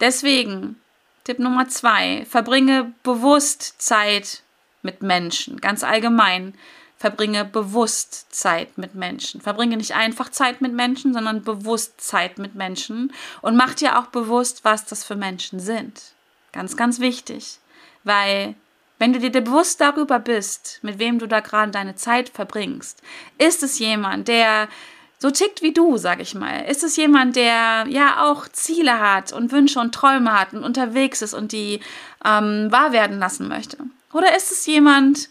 deswegen 0.00 0.80
Tipp 1.26 1.40
Nummer 1.40 1.66
zwei, 1.68 2.24
verbringe 2.24 2.92
bewusst 3.02 3.82
Zeit 3.82 4.44
mit 4.82 5.02
Menschen, 5.02 5.60
ganz 5.60 5.82
allgemein. 5.82 6.54
Verbringe 6.98 7.44
bewusst 7.44 8.32
Zeit 8.32 8.78
mit 8.78 8.94
Menschen. 8.94 9.40
Verbringe 9.40 9.76
nicht 9.76 9.96
einfach 9.96 10.28
Zeit 10.30 10.60
mit 10.60 10.72
Menschen, 10.72 11.12
sondern 11.12 11.42
bewusst 11.42 12.00
Zeit 12.00 12.38
mit 12.38 12.54
Menschen 12.54 13.12
und 13.42 13.56
mach 13.56 13.74
dir 13.74 13.98
auch 13.98 14.06
bewusst, 14.06 14.64
was 14.64 14.86
das 14.86 15.02
für 15.02 15.16
Menschen 15.16 15.58
sind. 15.58 16.14
Ganz, 16.52 16.76
ganz 16.76 17.00
wichtig, 17.00 17.58
weil 18.04 18.54
wenn 19.00 19.12
du 19.12 19.18
dir 19.18 19.30
bewusst 19.30 19.80
darüber 19.80 20.20
bist, 20.20 20.78
mit 20.82 21.00
wem 21.00 21.18
du 21.18 21.26
da 21.26 21.40
gerade 21.40 21.72
deine 21.72 21.96
Zeit 21.96 22.28
verbringst, 22.28 23.02
ist 23.36 23.64
es 23.64 23.80
jemand, 23.80 24.28
der 24.28 24.68
so 25.18 25.30
tickt 25.30 25.62
wie 25.62 25.72
du, 25.72 25.96
sag 25.96 26.20
ich 26.20 26.34
mal. 26.34 26.66
Ist 26.66 26.84
es 26.84 26.96
jemand, 26.96 27.36
der 27.36 27.86
ja 27.88 28.24
auch 28.24 28.48
Ziele 28.48 29.00
hat 29.00 29.32
und 29.32 29.50
Wünsche 29.50 29.80
und 29.80 29.94
Träume 29.94 30.38
hat 30.38 30.52
und 30.52 30.62
unterwegs 30.62 31.22
ist 31.22 31.34
und 31.34 31.52
die 31.52 31.80
ähm, 32.24 32.70
wahr 32.70 32.92
werden 32.92 33.18
lassen 33.18 33.48
möchte? 33.48 33.78
Oder 34.12 34.36
ist 34.36 34.52
es 34.52 34.66
jemand, 34.66 35.28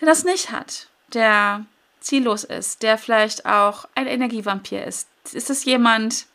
der 0.00 0.08
das 0.08 0.24
nicht 0.24 0.50
hat, 0.50 0.88
der 1.12 1.64
ziellos 2.00 2.44
ist, 2.44 2.82
der 2.82 2.96
vielleicht 2.96 3.44
auch 3.46 3.86
ein 3.94 4.06
Energievampir 4.06 4.84
ist? 4.84 5.08
Ist 5.32 5.50
es 5.50 5.64
jemand, 5.64 6.26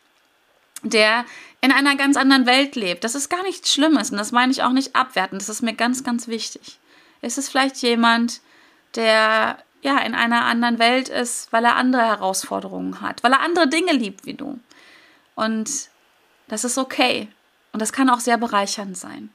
der 0.82 1.24
in 1.60 1.72
einer 1.72 1.96
ganz 1.96 2.16
anderen 2.16 2.46
Welt 2.46 2.76
lebt? 2.76 3.02
Das 3.02 3.14
ist 3.14 3.28
gar 3.28 3.42
nichts 3.42 3.72
Schlimmes 3.72 4.10
und 4.10 4.18
das 4.18 4.32
meine 4.32 4.52
ich 4.52 4.62
auch 4.62 4.72
nicht 4.72 4.94
abwertend. 4.94 5.42
Das 5.42 5.48
ist 5.48 5.62
mir 5.62 5.74
ganz, 5.74 6.04
ganz 6.04 6.28
wichtig. 6.28 6.78
Ist 7.22 7.38
es 7.38 7.48
vielleicht 7.48 7.76
jemand, 7.78 8.40
der 8.94 9.58
ja, 9.82 9.98
in 9.98 10.14
einer 10.14 10.44
anderen 10.44 10.78
Welt 10.78 11.08
ist, 11.08 11.52
weil 11.52 11.64
er 11.64 11.76
andere 11.76 12.02
Herausforderungen 12.02 13.00
hat, 13.00 13.22
weil 13.22 13.32
er 13.32 13.40
andere 13.40 13.68
Dinge 13.68 13.92
liebt 13.92 14.24
wie 14.24 14.34
du. 14.34 14.58
Und 15.34 15.88
das 16.48 16.64
ist 16.64 16.78
okay. 16.78 17.28
Und 17.72 17.82
das 17.82 17.92
kann 17.92 18.08
auch 18.08 18.20
sehr 18.20 18.38
bereichernd 18.38 18.96
sein. 18.96 19.30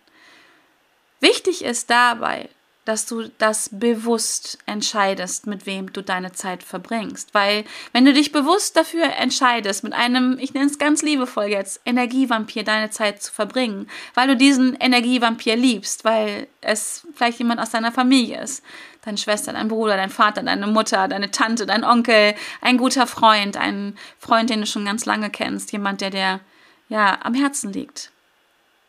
Wichtig 1.20 1.64
ist 1.64 1.90
dabei, 1.90 2.50
dass 2.88 3.06
du 3.06 3.30
das 3.38 3.70
bewusst 3.74 4.60
entscheidest, 4.66 5.46
mit 5.46 5.66
wem 5.66 5.92
du 5.92 6.02
deine 6.02 6.32
Zeit 6.32 6.64
verbringst. 6.64 7.34
Weil 7.34 7.66
wenn 7.92 8.06
du 8.06 8.14
dich 8.14 8.32
bewusst 8.32 8.78
dafür 8.78 9.04
entscheidest, 9.18 9.84
mit 9.84 9.92
einem, 9.92 10.38
ich 10.40 10.54
nenne 10.54 10.68
es 10.68 10.80
ganz 10.80 11.02
liebevoll 11.02 11.48
jetzt, 11.48 11.82
Energievampir 11.84 12.64
deine 12.64 12.90
Zeit 12.90 13.22
zu 13.22 13.34
verbringen, 13.34 13.90
weil 14.14 14.30
du 14.30 14.38
diesen 14.38 14.74
Energievampir 14.76 15.58
liebst, 15.58 16.06
weil 16.06 16.48
es 16.62 17.06
vielleicht 17.14 17.40
jemand 17.40 17.60
aus 17.60 17.72
deiner 17.72 17.92
Familie 17.92 18.42
ist, 18.42 18.64
deine 19.04 19.18
Schwester, 19.18 19.52
dein 19.52 19.68
Bruder, 19.68 19.98
dein 19.98 20.10
Vater, 20.10 20.42
deine 20.42 20.68
Mutter, 20.68 21.10
deine 21.10 21.30
Tante, 21.30 21.66
dein 21.66 21.84
Onkel, 21.84 22.36
ein 22.62 22.78
guter 22.78 23.06
Freund, 23.06 23.58
ein 23.58 23.98
Freund, 24.18 24.50
den 24.50 24.62
du 24.62 24.66
schon 24.66 24.86
ganz 24.86 25.06
lange 25.06 25.30
kennst, 25.30 25.74
jemand, 25.74 26.00
der 26.00 26.12
dir 26.12 26.40
ja 26.88 27.20
am 27.22 27.34
Herzen 27.34 27.74
liegt, 27.74 28.12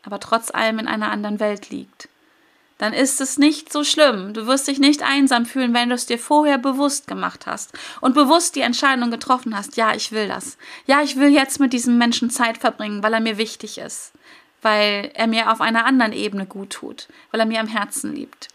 aber 0.05 0.21
trotz 0.21 0.53
allem 0.53 0.79
in 0.79 0.87
einer 0.87 1.11
anderen 1.11 1.41
Welt 1.41 1.71
liegt 1.71 2.09
dann 2.79 2.93
ist 2.93 3.21
es 3.21 3.38
nicht 3.38 3.73
so 3.73 3.83
schlimm. 3.83 4.33
Du 4.33 4.47
wirst 4.47 4.69
dich 4.69 4.79
nicht 4.79 5.03
einsam 5.03 5.47
fühlen, 5.47 5.75
wenn 5.75 5.88
du 5.88 5.97
es 5.97 6.07
dir 6.07 6.19
vorher 6.19 6.59
bewusst 6.59 7.09
gemacht 7.09 7.47
hast 7.47 7.77
und 8.01 8.14
bewusst 8.14 8.55
die 8.55 8.61
Entscheidung 8.61 9.11
getroffen 9.11 9.57
hast, 9.57 9.77
ja, 9.77 9.95
ich 9.95 10.12
will 10.12 10.29
das. 10.29 10.57
Ja, 10.87 11.03
ich 11.03 11.17
will 11.17 11.29
jetzt 11.29 11.59
mit 11.59 11.73
diesem 11.73 11.99
Menschen 11.99 12.31
Zeit 12.31 12.57
verbringen, 12.57 13.03
weil 13.03 13.12
er 13.12 13.21
mir 13.21 13.37
wichtig 13.37 13.79
ist, 13.79 14.12
weil 14.62 15.11
er 15.14 15.27
mir 15.27 15.51
auf 15.51 15.61
einer 15.61 15.85
anderen 15.85 16.12
Ebene 16.12 16.47
gut 16.47 16.71
tut, 16.71 17.09
weil 17.33 17.41
er 17.41 17.47
mir 17.47 17.61
am 17.61 17.67
Herzen 17.67 18.14
liebt. 18.14 18.49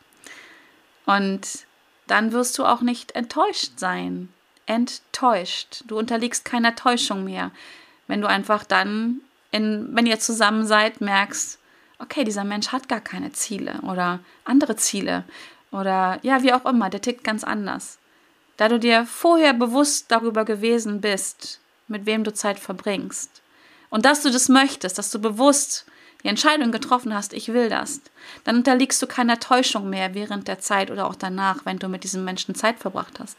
Und 1.05 1.65
dann 2.07 2.31
wirst 2.31 2.57
du 2.57 2.65
auch 2.65 2.81
nicht 2.81 3.11
enttäuscht 3.15 3.73
sein. 3.77 4.29
Enttäuscht. 4.65 5.83
Du 5.87 5.97
unterliegst 5.97 6.45
keiner 6.45 6.75
Täuschung 6.75 7.25
mehr, 7.25 7.51
wenn 8.07 8.21
du 8.21 8.27
einfach 8.29 8.63
dann, 8.63 9.19
in, 9.51 9.89
wenn 9.91 10.05
ihr 10.05 10.19
zusammen 10.19 10.65
seid, 10.65 11.01
merkst, 11.01 11.59
okay, 12.03 12.23
dieser 12.23 12.43
Mensch 12.43 12.67
hat 12.67 12.89
gar 12.89 13.01
keine 13.01 13.31
Ziele 13.31 13.79
oder 13.81 14.19
andere 14.45 14.75
Ziele 14.75 15.23
oder 15.71 16.19
ja, 16.21 16.43
wie 16.43 16.53
auch 16.53 16.65
immer, 16.65 16.89
der 16.89 17.01
tickt 17.01 17.23
ganz 17.23 17.43
anders. 17.43 17.97
Da 18.57 18.67
du 18.67 18.77
dir 18.77 19.05
vorher 19.05 19.53
bewusst 19.53 20.11
darüber 20.11 20.45
gewesen 20.45 21.01
bist, 21.01 21.59
mit 21.87 22.05
wem 22.05 22.23
du 22.23 22.33
Zeit 22.33 22.59
verbringst 22.59 23.41
und 23.89 24.05
dass 24.05 24.21
du 24.21 24.29
das 24.29 24.49
möchtest, 24.49 24.97
dass 24.97 25.09
du 25.09 25.19
bewusst 25.19 25.85
die 26.23 26.27
Entscheidung 26.27 26.71
getroffen 26.71 27.13
hast, 27.13 27.33
ich 27.33 27.49
will 27.53 27.69
das, 27.69 28.01
dann 28.43 28.57
unterliegst 28.57 29.01
du 29.01 29.07
keiner 29.07 29.39
Täuschung 29.39 29.89
mehr 29.89 30.13
während 30.13 30.47
der 30.47 30.59
Zeit 30.59 30.91
oder 30.91 31.07
auch 31.07 31.15
danach, 31.15 31.65
wenn 31.65 31.79
du 31.79 31.87
mit 31.89 32.03
diesem 32.03 32.23
Menschen 32.23 32.55
Zeit 32.55 32.79
verbracht 32.79 33.19
hast. 33.19 33.37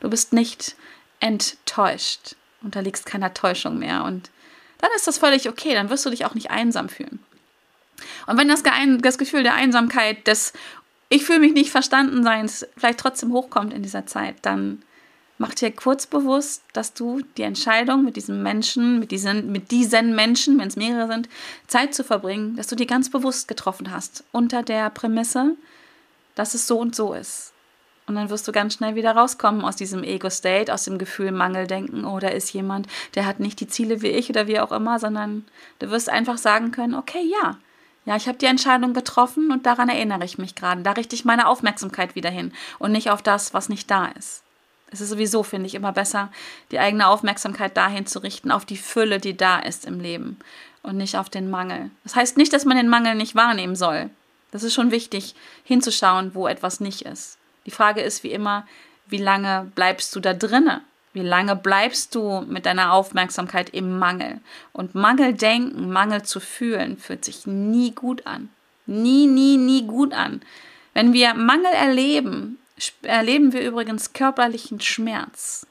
Du 0.00 0.08
bist 0.08 0.32
nicht 0.32 0.76
enttäuscht, 1.20 2.36
unterliegst 2.62 3.06
keiner 3.06 3.34
Täuschung 3.34 3.78
mehr 3.78 4.04
und 4.04 4.30
dann 4.78 4.90
ist 4.96 5.06
das 5.06 5.18
völlig 5.18 5.48
okay, 5.48 5.74
dann 5.74 5.90
wirst 5.90 6.06
du 6.06 6.10
dich 6.10 6.24
auch 6.24 6.34
nicht 6.34 6.50
einsam 6.50 6.88
fühlen. 6.88 7.20
Und 8.26 8.38
wenn 8.38 8.48
das, 8.48 8.62
das 9.00 9.18
Gefühl 9.18 9.42
der 9.42 9.54
Einsamkeit, 9.54 10.26
des 10.26 10.52
Ich 11.08 11.24
fühle 11.24 11.40
mich 11.40 11.52
nicht 11.52 11.70
verstanden 11.70 12.22
Seins 12.24 12.66
vielleicht 12.76 12.98
trotzdem 12.98 13.32
hochkommt 13.32 13.72
in 13.72 13.82
dieser 13.82 14.06
Zeit, 14.06 14.36
dann 14.42 14.82
mach 15.38 15.54
dir 15.54 15.70
kurz 15.72 16.06
bewusst, 16.06 16.62
dass 16.72 16.94
du 16.94 17.20
die 17.36 17.42
Entscheidung 17.42 18.04
mit 18.04 18.16
diesem 18.16 18.42
Menschen, 18.42 18.98
mit 18.98 19.10
diesen, 19.10 19.50
mit 19.52 19.70
diesen 19.70 20.14
Menschen, 20.14 20.58
wenn 20.58 20.68
es 20.68 20.76
mehrere 20.76 21.08
sind, 21.08 21.28
Zeit 21.66 21.94
zu 21.94 22.04
verbringen, 22.04 22.56
dass 22.56 22.68
du 22.68 22.76
die 22.76 22.86
ganz 22.86 23.10
bewusst 23.10 23.48
getroffen 23.48 23.90
hast, 23.90 24.24
unter 24.32 24.62
der 24.62 24.90
Prämisse, 24.90 25.56
dass 26.34 26.54
es 26.54 26.66
so 26.66 26.78
und 26.78 26.94
so 26.94 27.14
ist. 27.14 27.52
Und 28.06 28.16
dann 28.16 28.28
wirst 28.28 28.46
du 28.46 28.52
ganz 28.52 28.74
schnell 28.74 28.96
wieder 28.96 29.12
rauskommen 29.12 29.64
aus 29.64 29.76
diesem 29.76 30.04
Ego-State, 30.04 30.72
aus 30.72 30.84
dem 30.84 30.98
Gefühl 30.98 31.32
Mangeldenken 31.32 32.04
oder 32.04 32.32
ist 32.32 32.52
jemand, 32.52 32.86
der 33.14 33.24
hat 33.24 33.40
nicht 33.40 33.60
die 33.60 33.66
Ziele 33.66 34.02
wie 34.02 34.08
ich 34.08 34.28
oder 34.28 34.46
wie 34.46 34.60
auch 34.60 34.72
immer, 34.72 34.98
sondern 34.98 35.46
du 35.78 35.90
wirst 35.90 36.10
einfach 36.10 36.36
sagen 36.36 36.70
können, 36.70 36.94
okay, 36.94 37.22
ja, 37.42 37.56
ja, 38.06 38.16
ich 38.16 38.28
habe 38.28 38.38
die 38.38 38.46
Entscheidung 38.46 38.92
getroffen 38.92 39.50
und 39.50 39.66
daran 39.66 39.88
erinnere 39.88 40.24
ich 40.24 40.38
mich 40.38 40.54
gerade. 40.54 40.82
Da 40.82 40.92
richte 40.92 41.14
ich 41.14 41.24
meine 41.24 41.46
Aufmerksamkeit 41.46 42.14
wieder 42.14 42.30
hin 42.30 42.52
und 42.78 42.92
nicht 42.92 43.10
auf 43.10 43.22
das, 43.22 43.54
was 43.54 43.68
nicht 43.68 43.90
da 43.90 44.06
ist. 44.06 44.42
Es 44.90 45.00
ist 45.00 45.08
sowieso, 45.08 45.42
finde 45.42 45.66
ich, 45.66 45.74
immer 45.74 45.92
besser, 45.92 46.30
die 46.70 46.78
eigene 46.78 47.08
Aufmerksamkeit 47.08 47.76
dahin 47.76 48.06
zu 48.06 48.20
richten, 48.20 48.52
auf 48.52 48.64
die 48.64 48.76
Fülle, 48.76 49.18
die 49.18 49.36
da 49.36 49.58
ist 49.58 49.86
im 49.86 49.98
Leben 49.98 50.38
und 50.82 50.96
nicht 50.96 51.16
auf 51.16 51.30
den 51.30 51.50
Mangel. 51.50 51.90
Das 52.04 52.14
heißt 52.14 52.36
nicht, 52.36 52.52
dass 52.52 52.64
man 52.64 52.76
den 52.76 52.88
Mangel 52.88 53.14
nicht 53.14 53.34
wahrnehmen 53.34 53.74
soll. 53.74 54.10
Das 54.52 54.62
ist 54.62 54.74
schon 54.74 54.92
wichtig, 54.92 55.34
hinzuschauen, 55.64 56.34
wo 56.34 56.46
etwas 56.46 56.78
nicht 56.78 57.02
ist. 57.02 57.38
Die 57.66 57.72
Frage 57.72 58.02
ist 58.02 58.22
wie 58.22 58.30
immer, 58.30 58.66
wie 59.08 59.18
lange 59.18 59.72
bleibst 59.74 60.14
du 60.14 60.20
da 60.20 60.32
drinne? 60.32 60.82
Wie 61.14 61.22
lange 61.22 61.54
bleibst 61.54 62.14
du 62.16 62.42
mit 62.42 62.66
deiner 62.66 62.92
Aufmerksamkeit 62.92 63.70
im 63.70 63.98
Mangel? 63.98 64.40
Und 64.72 64.96
Mangeldenken, 64.96 65.90
Mangel 65.90 66.24
zu 66.24 66.40
fühlen, 66.40 66.98
fühlt 66.98 67.24
sich 67.24 67.46
nie 67.46 67.92
gut 67.92 68.26
an. 68.26 68.50
Nie, 68.86 69.28
nie, 69.28 69.56
nie 69.56 69.86
gut 69.86 70.12
an. 70.12 70.42
Wenn 70.92 71.12
wir 71.12 71.34
Mangel 71.34 71.72
erleben, 71.72 72.58
erleben 73.02 73.52
wir 73.52 73.62
übrigens 73.62 74.12
körperlichen 74.12 74.80
Schmerz. 74.80 75.66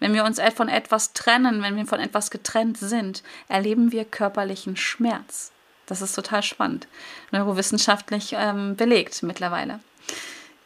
Wenn 0.00 0.14
wir 0.14 0.24
uns 0.24 0.40
von 0.56 0.68
etwas 0.68 1.12
trennen, 1.12 1.62
wenn 1.62 1.76
wir 1.76 1.86
von 1.86 2.00
etwas 2.00 2.32
getrennt 2.32 2.76
sind, 2.76 3.22
erleben 3.48 3.92
wir 3.92 4.04
körperlichen 4.04 4.76
Schmerz. 4.76 5.52
Das 5.86 6.02
ist 6.02 6.14
total 6.14 6.42
spannend. 6.42 6.88
Neurowissenschaftlich 7.30 8.34
ähm, 8.36 8.74
belegt 8.74 9.22
mittlerweile. 9.22 9.78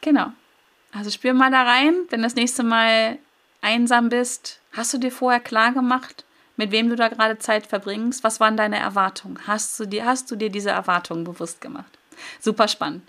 Genau. 0.01 0.31
Also 0.91 1.11
spür 1.11 1.33
mal 1.33 1.51
da 1.51 1.63
rein, 1.63 1.93
wenn 2.09 2.23
das 2.23 2.35
nächste 2.35 2.63
Mal 2.63 3.19
einsam 3.63 4.09
bist, 4.09 4.59
hast 4.71 4.93
du 4.93 4.97
dir 4.97 5.11
vorher 5.11 5.39
klar 5.39 5.71
gemacht, 5.71 6.25
mit 6.55 6.71
wem 6.71 6.89
du 6.89 6.95
da 6.95 7.07
gerade 7.07 7.39
Zeit 7.39 7.65
verbringst? 7.65 8.23
Was 8.23 8.39
waren 8.39 8.57
deine 8.57 8.77
Erwartungen? 8.77 9.39
Hast 9.47 9.79
du 9.79 9.85
dir, 9.85 10.05
hast 10.05 10.29
du 10.29 10.35
dir 10.35 10.49
diese 10.49 10.69
Erwartungen 10.69 11.23
bewusst 11.23 11.61
gemacht? 11.61 11.97
Super 12.39 12.67
spannend. 12.67 13.01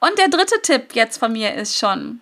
Und 0.00 0.18
der 0.18 0.28
dritte 0.28 0.60
Tipp 0.62 0.94
jetzt 0.94 1.16
von 1.18 1.32
mir 1.32 1.54
ist 1.54 1.78
schon, 1.78 2.20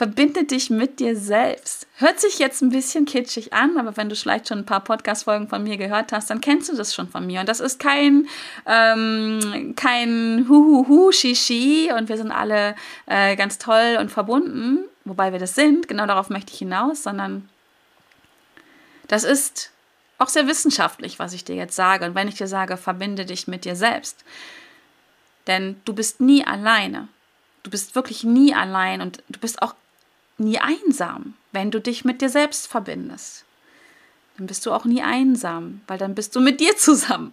verbinde 0.00 0.44
dich 0.44 0.70
mit 0.70 0.98
dir 0.98 1.14
selbst. 1.14 1.86
Hört 1.98 2.20
sich 2.20 2.38
jetzt 2.38 2.62
ein 2.62 2.70
bisschen 2.70 3.04
kitschig 3.04 3.52
an, 3.52 3.76
aber 3.76 3.98
wenn 3.98 4.08
du 4.08 4.16
vielleicht 4.16 4.48
schon 4.48 4.60
ein 4.60 4.64
paar 4.64 4.82
Podcast-Folgen 4.82 5.46
von 5.46 5.62
mir 5.62 5.76
gehört 5.76 6.10
hast, 6.10 6.30
dann 6.30 6.40
kennst 6.40 6.72
du 6.72 6.74
das 6.74 6.94
schon 6.94 7.06
von 7.06 7.26
mir. 7.26 7.40
Und 7.40 7.50
das 7.50 7.60
ist 7.60 7.78
kein, 7.78 8.26
ähm, 8.64 9.74
kein 9.76 10.46
Huhuhu, 10.48 11.12
Shishi 11.12 11.92
und 11.94 12.08
wir 12.08 12.16
sind 12.16 12.32
alle 12.32 12.76
äh, 13.04 13.36
ganz 13.36 13.58
toll 13.58 13.98
und 14.00 14.10
verbunden, 14.10 14.84
wobei 15.04 15.32
wir 15.32 15.38
das 15.38 15.54
sind, 15.54 15.86
genau 15.86 16.06
darauf 16.06 16.30
möchte 16.30 16.50
ich 16.54 16.60
hinaus, 16.60 17.02
sondern 17.02 17.50
das 19.06 19.24
ist 19.24 19.70
auch 20.16 20.28
sehr 20.28 20.46
wissenschaftlich, 20.46 21.18
was 21.18 21.34
ich 21.34 21.44
dir 21.44 21.56
jetzt 21.56 21.76
sage. 21.76 22.06
Und 22.06 22.14
wenn 22.14 22.26
ich 22.26 22.36
dir 22.36 22.46
sage, 22.46 22.78
verbinde 22.78 23.26
dich 23.26 23.48
mit 23.48 23.66
dir 23.66 23.76
selbst. 23.76 24.24
Denn 25.46 25.78
du 25.84 25.92
bist 25.92 26.22
nie 26.22 26.42
alleine. 26.42 27.08
Du 27.64 27.70
bist 27.70 27.94
wirklich 27.94 28.24
nie 28.24 28.54
allein 28.54 29.02
und 29.02 29.22
du 29.28 29.38
bist 29.38 29.60
auch 29.60 29.74
nie 30.40 30.58
einsam, 30.58 31.34
wenn 31.52 31.70
du 31.70 31.80
dich 31.80 32.04
mit 32.04 32.20
dir 32.20 32.28
selbst 32.28 32.66
verbindest. 32.66 33.44
Dann 34.36 34.46
bist 34.46 34.64
du 34.66 34.72
auch 34.72 34.84
nie 34.84 35.02
einsam, 35.02 35.82
weil 35.86 35.98
dann 35.98 36.14
bist 36.14 36.34
du 36.34 36.40
mit 36.40 36.60
dir 36.60 36.76
zusammen. 36.76 37.32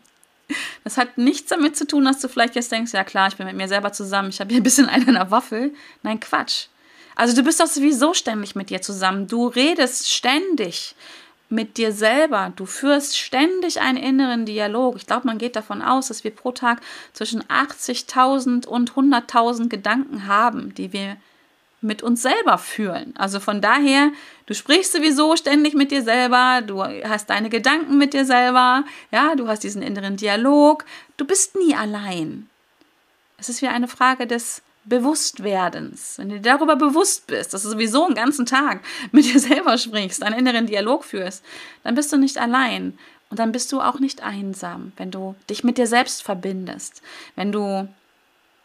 Das 0.84 0.98
hat 0.98 1.18
nichts 1.18 1.50
damit 1.50 1.76
zu 1.76 1.86
tun, 1.88 2.06
dass 2.06 2.20
du 2.20 2.30
vielleicht 2.30 2.56
jetzt 2.56 2.72
denkst, 2.72 2.94
ja 2.94 3.04
klar, 3.04 3.28
ich 3.28 3.36
bin 3.36 3.48
mit 3.48 3.58
mir 3.58 3.68
selber 3.68 3.92
zusammen, 3.92 4.30
ich 4.30 4.40
habe 4.40 4.52
hier 4.52 4.62
ein 4.62 4.64
bisschen 4.64 4.90
einen 4.90 5.08
in 5.08 5.14
der 5.16 5.32
Waffel. 5.32 5.74
Nein, 6.04 6.20
Quatsch. 6.20 6.68
Also 7.16 7.36
du 7.36 7.44
bist 7.44 7.60
doch 7.60 7.68
sowieso 7.68 8.14
ständig 8.14 8.56
mit 8.56 8.70
dir 8.70 8.82
zusammen. 8.82 9.28
Du 9.28 9.48
redest 9.48 10.12
ständig 10.12 10.96
mit 11.50 11.78
dir 11.78 11.92
selber. 11.92 12.54
Du 12.56 12.66
führst 12.66 13.18
ständig 13.18 13.82
einen 13.82 13.98
inneren 13.98 14.46
Dialog. 14.46 14.98
Ich 14.98 15.08
glaube, 15.08 15.28
man 15.28 15.38
geht 15.38 15.56
davon 15.56 15.82
aus, 15.82 16.10
dass 16.10 16.24
wir 16.24 16.32
pro 16.32 16.52
Tag 16.52 16.82
zwischen 17.14 17.42
80.000 17.44 18.68
und 18.68 18.92
100.000 18.92 19.70
Gedanken 19.70 20.28
haben, 20.28 20.76
die 20.76 20.94
wir 20.94 21.18
mit 21.82 22.02
uns 22.02 22.24
selber 22.24 22.58
fühlen. 22.58 23.14
Also 23.18 23.40
von 23.40 23.62
daher, 23.62 24.12
du 24.48 24.54
sprichst 24.54 24.94
sowieso 24.94 25.36
ständig 25.36 25.74
mit 25.74 25.92
dir 25.92 26.02
selber, 26.02 26.62
du 26.66 26.84
hast 26.84 27.30
deine 27.30 27.50
Gedanken 27.50 27.98
mit 27.98 28.14
dir 28.14 28.26
selber, 28.26 28.84
ja, 29.12 29.36
du 29.36 29.48
hast 29.48 29.64
diesen 29.64 29.82
inneren 29.82 30.18
Dialog, 30.18 30.86
du 31.18 31.26
bist 31.26 31.56
nie 31.56 31.76
allein. 31.76 32.50
Es 33.38 33.50
ist 33.50 33.62
wie 33.62 33.68
eine 33.68 33.88
Frage 33.88 34.26
des 34.26 34.64
Bewusstwerdens, 34.86 36.18
wenn 36.18 36.30
du 36.30 36.40
darüber 36.40 36.78
bewusst 36.78 37.28
bist, 37.28 37.54
dass 37.54 37.64
du 37.64 37.70
sowieso 37.70 38.06
einen 38.06 38.16
ganzen 38.16 38.46
Tag 38.46 38.82
mit 39.12 39.26
dir 39.26 39.40
selber 39.40 39.78
sprichst, 39.78 40.24
einen 40.24 40.40
inneren 40.40 40.66
Dialog 40.66 41.04
führst, 41.04 41.44
dann 41.84 41.96
bist 41.96 42.12
du 42.12 42.18
nicht 42.18 42.38
allein 42.38 42.98
und 43.30 43.40
dann 43.40 43.52
bist 43.52 43.72
du 43.72 43.82
auch 43.82 44.00
nicht 44.00 44.24
einsam, 44.24 44.94
wenn 44.96 45.12
du 45.12 45.36
dich 45.50 45.64
mit 45.64 45.78
dir 45.78 45.88
selbst 45.88 46.24
verbindest, 46.24 47.02
wenn 47.36 47.52
du 47.52 47.88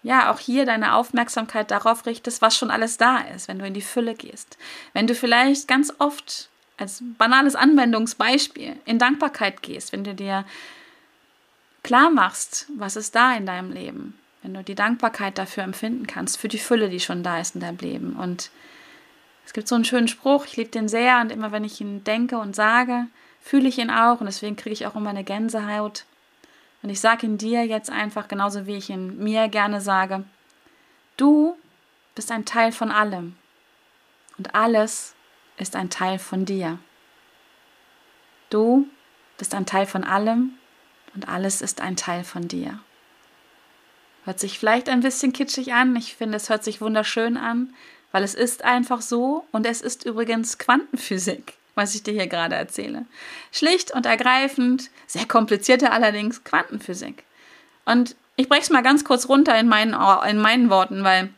ja 0.02 0.32
auch 0.32 0.38
hier 0.38 0.66
deine 0.66 0.94
Aufmerksamkeit 0.94 1.70
darauf 1.70 2.06
richtest, 2.06 2.42
was 2.42 2.56
schon 2.56 2.70
alles 2.70 2.96
da 2.96 3.18
ist, 3.18 3.48
wenn 3.48 3.58
du 3.58 3.66
in 3.66 3.74
die 3.74 3.80
Fülle 3.80 4.14
gehst, 4.14 4.58
wenn 4.92 5.06
du 5.06 5.14
vielleicht 5.14 5.68
ganz 5.68 5.92
oft 5.98 6.48
als 6.76 7.02
banales 7.18 7.54
Anwendungsbeispiel 7.54 8.76
in 8.84 8.98
Dankbarkeit 8.98 9.62
gehst, 9.62 9.92
wenn 9.92 10.04
du 10.04 10.14
dir 10.14 10.44
klar 11.82 12.10
machst, 12.10 12.66
was 12.76 12.96
ist 12.96 13.14
da 13.14 13.34
in 13.34 13.46
deinem 13.46 13.72
Leben, 13.72 14.18
wenn 14.42 14.54
du 14.54 14.64
die 14.64 14.74
Dankbarkeit 14.74 15.38
dafür 15.38 15.62
empfinden 15.62 16.06
kannst, 16.06 16.38
für 16.38 16.48
die 16.48 16.58
Fülle, 16.58 16.88
die 16.88 17.00
schon 17.00 17.22
da 17.22 17.38
ist 17.38 17.54
in 17.54 17.60
deinem 17.60 17.78
Leben. 17.78 18.14
Und 18.14 18.50
es 19.46 19.52
gibt 19.52 19.68
so 19.68 19.74
einen 19.74 19.84
schönen 19.84 20.08
Spruch, 20.08 20.46
ich 20.46 20.56
liebe 20.56 20.70
den 20.70 20.88
sehr 20.88 21.20
und 21.20 21.30
immer 21.30 21.52
wenn 21.52 21.64
ich 21.64 21.80
ihn 21.80 22.04
denke 22.04 22.38
und 22.38 22.56
sage, 22.56 23.06
fühle 23.40 23.68
ich 23.68 23.78
ihn 23.78 23.90
auch 23.90 24.20
und 24.20 24.26
deswegen 24.26 24.56
kriege 24.56 24.72
ich 24.74 24.86
auch 24.86 24.96
immer 24.96 25.10
eine 25.10 25.24
Gänsehaut. 25.24 26.04
Und 26.82 26.90
ich 26.90 27.00
sage 27.00 27.26
ihn 27.26 27.38
dir 27.38 27.64
jetzt 27.64 27.90
einfach 27.90 28.28
genauso, 28.28 28.66
wie 28.66 28.76
ich 28.76 28.90
ihn 28.90 29.22
mir 29.22 29.48
gerne 29.48 29.80
sage. 29.80 30.24
Du 31.16 31.56
bist 32.14 32.32
ein 32.32 32.44
Teil 32.44 32.72
von 32.72 32.90
allem. 32.90 33.36
Und 34.36 34.54
alles 34.54 35.14
ist 35.56 35.76
ein 35.76 35.90
Teil 35.90 36.18
von 36.18 36.44
dir. 36.44 36.78
Du 38.50 38.88
bist 39.38 39.54
ein 39.54 39.66
Teil 39.66 39.86
von 39.86 40.04
allem 40.04 40.54
und 41.14 41.28
alles 41.28 41.62
ist 41.62 41.80
ein 41.80 41.96
Teil 41.96 42.24
von 42.24 42.48
dir. 42.48 42.80
Hört 44.24 44.38
sich 44.38 44.58
vielleicht 44.58 44.88
ein 44.88 45.00
bisschen 45.00 45.32
kitschig 45.32 45.72
an. 45.72 45.96
Ich 45.96 46.16
finde, 46.16 46.36
es 46.36 46.48
hört 46.48 46.62
sich 46.62 46.80
wunderschön 46.80 47.36
an, 47.36 47.74
weil 48.12 48.22
es 48.22 48.34
ist 48.34 48.64
einfach 48.64 49.00
so 49.00 49.46
und 49.52 49.66
es 49.66 49.80
ist 49.80 50.04
übrigens 50.04 50.58
Quantenphysik, 50.58 51.54
was 51.74 51.94
ich 51.94 52.02
dir 52.02 52.12
hier 52.12 52.26
gerade 52.26 52.54
erzähle. 52.54 53.06
Schlicht 53.50 53.90
und 53.92 54.06
ergreifend, 54.06 54.90
sehr 55.06 55.26
komplizierte 55.26 55.92
allerdings 55.92 56.44
Quantenphysik. 56.44 57.24
Und 57.84 58.16
ich 58.36 58.48
breche 58.48 58.62
es 58.62 58.70
mal 58.70 58.82
ganz 58.82 59.04
kurz 59.04 59.28
runter 59.28 59.58
in 59.58 59.68
meinen, 59.68 59.94
in 60.28 60.38
meinen 60.38 60.70
Worten, 60.70 61.04
weil 61.04 61.30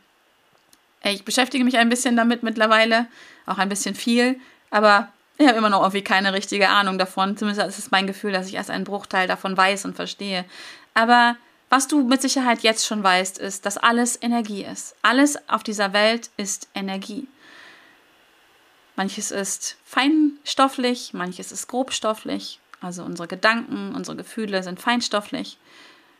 ich 1.03 1.25
beschäftige 1.25 1.63
mich 1.63 1.77
ein 1.77 1.89
bisschen 1.89 2.15
damit 2.15 2.43
mittlerweile, 2.43 3.07
auch 3.45 3.57
ein 3.57 3.69
bisschen 3.69 3.95
viel, 3.95 4.39
aber 4.71 5.09
ich 5.37 5.47
habe 5.47 5.57
immer 5.57 5.69
noch 5.69 5.81
irgendwie 5.81 6.03
keine 6.03 6.33
richtige 6.33 6.69
Ahnung 6.69 6.97
davon. 6.97 7.37
Zumindest 7.37 7.67
ist 7.67 7.79
es 7.79 7.91
mein 7.91 8.07
Gefühl, 8.07 8.31
dass 8.31 8.47
ich 8.47 8.55
erst 8.55 8.69
einen 8.69 8.85
Bruchteil 8.85 9.27
davon 9.27 9.55
weiß 9.57 9.85
und 9.85 9.95
verstehe. 9.95 10.45
Aber 10.93 11.35
was 11.69 11.87
du 11.87 12.03
mit 12.03 12.21
Sicherheit 12.21 12.61
jetzt 12.61 12.85
schon 12.85 13.03
weißt, 13.03 13.37
ist, 13.37 13.65
dass 13.65 13.77
alles 13.77 14.17
Energie 14.21 14.63
ist. 14.63 14.95
Alles 15.01 15.37
auf 15.49 15.63
dieser 15.63 15.93
Welt 15.93 16.29
ist 16.37 16.69
Energie. 16.73 17.27
Manches 18.95 19.31
ist 19.31 19.77
feinstofflich, 19.83 21.13
manches 21.13 21.51
ist 21.51 21.67
grobstofflich. 21.67 22.59
Also 22.81 23.03
unsere 23.03 23.27
Gedanken, 23.27 23.93
unsere 23.95 24.15
Gefühle 24.15 24.63
sind 24.63 24.79
feinstofflich. 24.79 25.57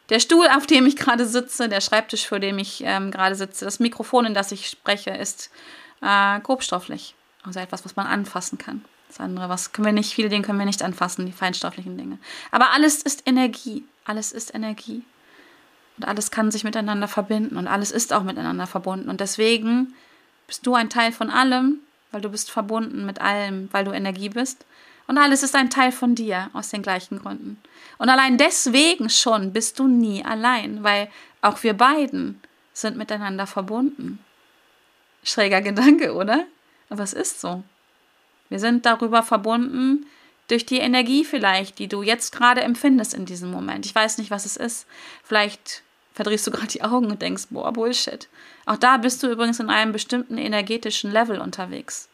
Der 0.09 0.19
Stuhl, 0.19 0.47
auf 0.47 0.67
dem 0.67 0.85
ich 0.85 0.95
gerade 0.95 1.25
sitze, 1.25 1.69
der 1.69 1.81
Schreibtisch, 1.81 2.27
vor 2.27 2.39
dem 2.39 2.59
ich 2.59 2.83
ähm, 2.83 3.11
gerade 3.11 3.35
sitze, 3.35 3.65
das 3.65 3.79
Mikrofon, 3.79 4.25
in 4.25 4.33
das 4.33 4.51
ich 4.51 4.69
spreche, 4.69 5.11
ist 5.11 5.49
äh, 6.01 6.39
grobstofflich. 6.41 7.15
Also 7.43 7.59
etwas, 7.59 7.85
was 7.85 7.95
man 7.95 8.07
anfassen 8.07 8.57
kann. 8.57 8.83
Das 9.07 9.19
andere, 9.19 9.49
was 9.49 9.71
können 9.71 9.85
wir 9.85 9.93
nicht, 9.93 10.13
viele 10.13 10.29
Dinge 10.29 10.43
können 10.43 10.59
wir 10.59 10.65
nicht 10.65 10.83
anfassen, 10.83 11.25
die 11.25 11.31
feinstofflichen 11.31 11.97
Dinge. 11.97 12.17
Aber 12.51 12.71
alles 12.71 13.01
ist 13.01 13.23
Energie. 13.25 13.83
Alles 14.03 14.31
ist 14.31 14.53
Energie. 14.53 15.03
Und 15.97 16.07
alles 16.07 16.31
kann 16.31 16.51
sich 16.51 16.63
miteinander 16.63 17.07
verbinden 17.07 17.57
und 17.57 17.67
alles 17.67 17.91
ist 17.91 18.11
auch 18.11 18.23
miteinander 18.23 18.67
verbunden. 18.67 19.09
Und 19.09 19.21
deswegen 19.21 19.93
bist 20.45 20.67
du 20.67 20.75
ein 20.75 20.89
Teil 20.89 21.11
von 21.11 21.29
allem, 21.29 21.79
weil 22.15 22.21
du 22.21 22.30
bist 22.30 22.49
verbunden 22.49 23.06
mit 23.06 23.19
allem, 23.19 23.67
weil 23.73 23.84
du 23.84 23.91
Energie 23.91 24.30
bist. 24.30 24.65
Und 25.06 25.17
alles 25.17 25.43
ist 25.43 25.54
ein 25.54 25.69
Teil 25.69 25.91
von 25.91 26.15
dir 26.15 26.49
aus 26.54 26.69
den 26.69 26.82
gleichen 26.82 27.19
Gründen. 27.19 27.62
Und 27.97 28.08
allein 28.08 28.38
deswegen 28.38 29.10
schon 29.10 29.51
bist 29.51 29.80
du 29.80 29.89
nie 29.89 30.23
allein, 30.23 30.82
weil 30.82 31.10
auch 31.41 31.62
wir 31.62 31.73
beiden 31.73 32.41
sind 32.71 32.95
miteinander 32.95 33.45
verbunden. 33.47 34.19
Schräger 35.25 35.62
Gedanke, 35.62 36.13
oder? 36.13 36.45
Aber 36.89 37.04
es 37.04 37.12
ist 37.12 37.41
so. 37.41 37.65
Wir 38.47 38.60
sind 38.60 38.86
darüber 38.86 39.21
verbunden 39.21 40.06
durch 40.47 40.65
die 40.65 40.78
Energie 40.78 41.25
vielleicht, 41.25 41.80
die 41.80 41.89
du 41.89 42.01
jetzt 42.01 42.32
gerade 42.32 42.62
empfindest 42.62 43.13
in 43.13 43.25
diesem 43.25 43.51
Moment. 43.51 43.86
Ich 43.86 43.93
weiß 43.93 44.19
nicht, 44.19 44.32
was 44.32 44.45
es 44.45 44.56
ist. 44.56 44.88
Vielleicht 45.21 45.84
verdrehst 46.15 46.47
du 46.47 46.51
gerade 46.51 46.67
die 46.67 46.82
Augen 46.82 47.12
und 47.12 47.21
denkst, 47.21 47.47
boah, 47.49 47.71
Bullshit. 47.71 48.28
Auch 48.65 48.78
da 48.78 48.97
bist 48.97 49.21
du 49.21 49.28
übrigens 49.28 49.60
in 49.60 49.69
einem 49.69 49.91
bestimmten 49.91 50.38
energetischen 50.38 51.12
Level 51.12 51.39
unterwegs. 51.39 52.10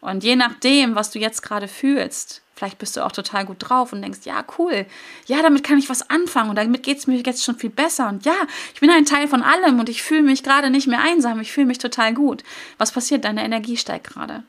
Und 0.00 0.24
je 0.24 0.36
nachdem, 0.36 0.94
was 0.94 1.10
du 1.10 1.18
jetzt 1.18 1.42
gerade 1.42 1.68
fühlst, 1.68 2.42
vielleicht 2.54 2.78
bist 2.78 2.96
du 2.96 3.04
auch 3.04 3.12
total 3.12 3.44
gut 3.44 3.56
drauf 3.58 3.92
und 3.92 4.00
denkst, 4.00 4.20
ja, 4.24 4.44
cool, 4.58 4.86
ja, 5.26 5.42
damit 5.42 5.64
kann 5.64 5.78
ich 5.78 5.90
was 5.90 6.08
anfangen 6.08 6.50
und 6.50 6.56
damit 6.56 6.82
geht 6.82 6.98
es 6.98 7.06
mir 7.06 7.16
jetzt 7.16 7.44
schon 7.44 7.58
viel 7.58 7.70
besser. 7.70 8.08
Und 8.08 8.24
ja, 8.24 8.36
ich 8.72 8.80
bin 8.80 8.90
ein 8.90 9.04
Teil 9.04 9.28
von 9.28 9.42
allem 9.42 9.78
und 9.78 9.88
ich 9.88 10.02
fühle 10.02 10.22
mich 10.22 10.42
gerade 10.42 10.70
nicht 10.70 10.86
mehr 10.86 11.02
einsam, 11.02 11.40
ich 11.40 11.52
fühle 11.52 11.66
mich 11.66 11.78
total 11.78 12.14
gut. 12.14 12.44
Was 12.78 12.92
passiert? 12.92 13.24
Deine 13.24 13.44
Energie 13.44 13.76
steigt 13.76 14.06
gerade. 14.06 14.42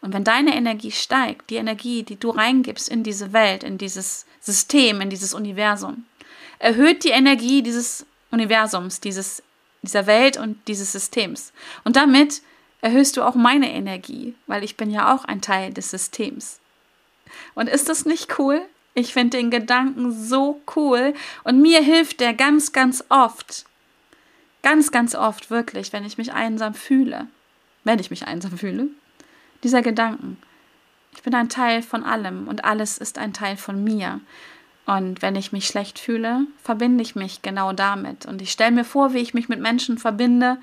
Und 0.00 0.12
wenn 0.12 0.24
deine 0.24 0.56
Energie 0.56 0.92
steigt, 0.92 1.50
die 1.50 1.56
Energie, 1.56 2.02
die 2.02 2.18
du 2.18 2.30
reingibst 2.30 2.88
in 2.88 3.02
diese 3.02 3.32
Welt, 3.32 3.64
in 3.64 3.78
dieses 3.78 4.26
System, 4.40 5.00
in 5.00 5.10
dieses 5.10 5.34
Universum, 5.34 6.04
erhöht 6.58 7.04
die 7.04 7.10
Energie 7.10 7.62
dieses 7.62 8.06
Universums, 8.36 9.00
dieses, 9.00 9.42
dieser 9.82 10.06
Welt 10.06 10.36
und 10.36 10.56
dieses 10.68 10.92
Systems. 10.92 11.52
Und 11.84 11.96
damit 11.96 12.42
erhöhst 12.82 13.16
du 13.16 13.22
auch 13.22 13.34
meine 13.34 13.72
Energie, 13.72 14.34
weil 14.46 14.62
ich 14.62 14.76
bin 14.76 14.90
ja 14.90 15.14
auch 15.14 15.24
ein 15.24 15.40
Teil 15.40 15.72
des 15.72 15.90
Systems. 15.90 16.60
Und 17.54 17.68
ist 17.68 17.88
das 17.88 18.04
nicht 18.04 18.38
cool? 18.38 18.60
Ich 18.94 19.12
finde 19.12 19.38
den 19.38 19.50
Gedanken 19.50 20.12
so 20.12 20.60
cool 20.76 21.14
und 21.44 21.60
mir 21.60 21.82
hilft 21.82 22.20
der 22.20 22.34
ganz, 22.34 22.72
ganz 22.72 23.04
oft. 23.08 23.64
Ganz, 24.62 24.90
ganz 24.90 25.14
oft 25.14 25.50
wirklich, 25.50 25.92
wenn 25.92 26.04
ich 26.04 26.18
mich 26.18 26.32
einsam 26.32 26.74
fühle. 26.74 27.26
Wenn 27.84 27.98
ich 27.98 28.10
mich 28.10 28.26
einsam 28.26 28.56
fühle. 28.58 28.88
Dieser 29.62 29.82
Gedanken. 29.82 30.38
Ich 31.14 31.22
bin 31.22 31.34
ein 31.34 31.48
Teil 31.48 31.82
von 31.82 32.04
allem 32.04 32.48
und 32.48 32.64
alles 32.64 32.98
ist 32.98 33.18
ein 33.18 33.32
Teil 33.32 33.56
von 33.56 33.82
mir. 33.82 34.20
Und 34.86 35.20
wenn 35.20 35.34
ich 35.34 35.50
mich 35.52 35.66
schlecht 35.66 35.98
fühle, 35.98 36.46
verbinde 36.62 37.02
ich 37.02 37.16
mich 37.16 37.42
genau 37.42 37.72
damit. 37.72 38.24
Und 38.24 38.40
ich 38.40 38.52
stelle 38.52 38.70
mir 38.70 38.84
vor, 38.84 39.12
wie 39.12 39.18
ich 39.18 39.34
mich 39.34 39.48
mit 39.48 39.60
Menschen 39.60 39.98
verbinde, 39.98 40.58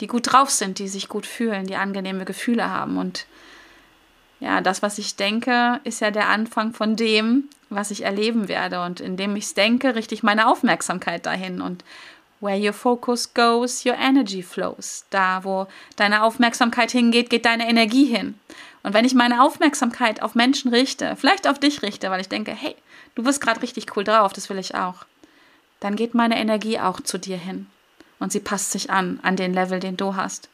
die 0.00 0.06
gut 0.06 0.32
drauf 0.32 0.50
sind, 0.50 0.78
die 0.78 0.88
sich 0.88 1.08
gut 1.08 1.26
fühlen, 1.26 1.66
die 1.66 1.76
angenehme 1.76 2.24
Gefühle 2.24 2.70
haben. 2.70 2.96
Und 2.96 3.26
ja, 4.38 4.60
das, 4.60 4.82
was 4.82 4.98
ich 4.98 5.16
denke, 5.16 5.80
ist 5.82 6.00
ja 6.00 6.12
der 6.12 6.28
Anfang 6.28 6.74
von 6.74 6.94
dem, 6.94 7.48
was 7.68 7.90
ich 7.90 8.04
erleben 8.04 8.46
werde. 8.46 8.82
Und 8.82 9.00
indem 9.00 9.34
ich 9.34 9.44
es 9.44 9.54
denke, 9.54 9.96
richte 9.96 10.14
ich 10.14 10.22
meine 10.22 10.46
Aufmerksamkeit 10.46 11.26
dahin. 11.26 11.60
Und 11.60 11.82
where 12.40 12.58
your 12.58 12.72
focus 12.72 13.34
goes, 13.34 13.84
your 13.84 13.96
energy 13.96 14.42
flows. 14.42 15.06
Da, 15.10 15.42
wo 15.42 15.66
deine 15.96 16.22
Aufmerksamkeit 16.22 16.92
hingeht, 16.92 17.30
geht 17.30 17.46
deine 17.46 17.68
Energie 17.68 18.04
hin. 18.04 18.38
Und 18.84 18.94
wenn 18.94 19.04
ich 19.04 19.14
meine 19.14 19.42
Aufmerksamkeit 19.42 20.22
auf 20.22 20.36
Menschen 20.36 20.70
richte, 20.70 21.16
vielleicht 21.16 21.48
auf 21.48 21.58
dich 21.58 21.82
richte, 21.82 22.10
weil 22.10 22.20
ich 22.20 22.28
denke, 22.28 22.52
hey, 22.52 22.76
du 23.16 23.24
bist 23.24 23.40
gerade 23.40 23.62
richtig 23.62 23.96
cool 23.96 24.04
drauf, 24.04 24.32
das 24.32 24.48
will 24.48 24.58
ich 24.58 24.76
auch, 24.76 25.04
dann 25.80 25.96
geht 25.96 26.14
meine 26.14 26.38
Energie 26.38 26.78
auch 26.78 27.00
zu 27.00 27.18
dir 27.18 27.36
hin. 27.36 27.66
Und 28.18 28.32
sie 28.32 28.40
passt 28.40 28.70
sich 28.70 28.90
an, 28.90 29.18
an 29.22 29.36
den 29.36 29.52
Level, 29.52 29.80
den 29.80 29.96
du 29.96 30.14
hast. 30.14 30.48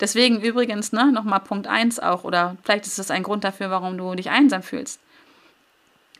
Deswegen 0.00 0.40
übrigens, 0.40 0.92
ne, 0.92 1.10
nochmal 1.12 1.40
Punkt 1.40 1.66
1 1.66 1.98
auch, 2.00 2.24
oder 2.24 2.56
vielleicht 2.62 2.86
ist 2.86 2.98
das 2.98 3.10
ein 3.10 3.22
Grund 3.22 3.44
dafür, 3.44 3.70
warum 3.70 3.96
du 3.96 4.14
dich 4.14 4.30
einsam 4.30 4.62
fühlst. 4.62 5.00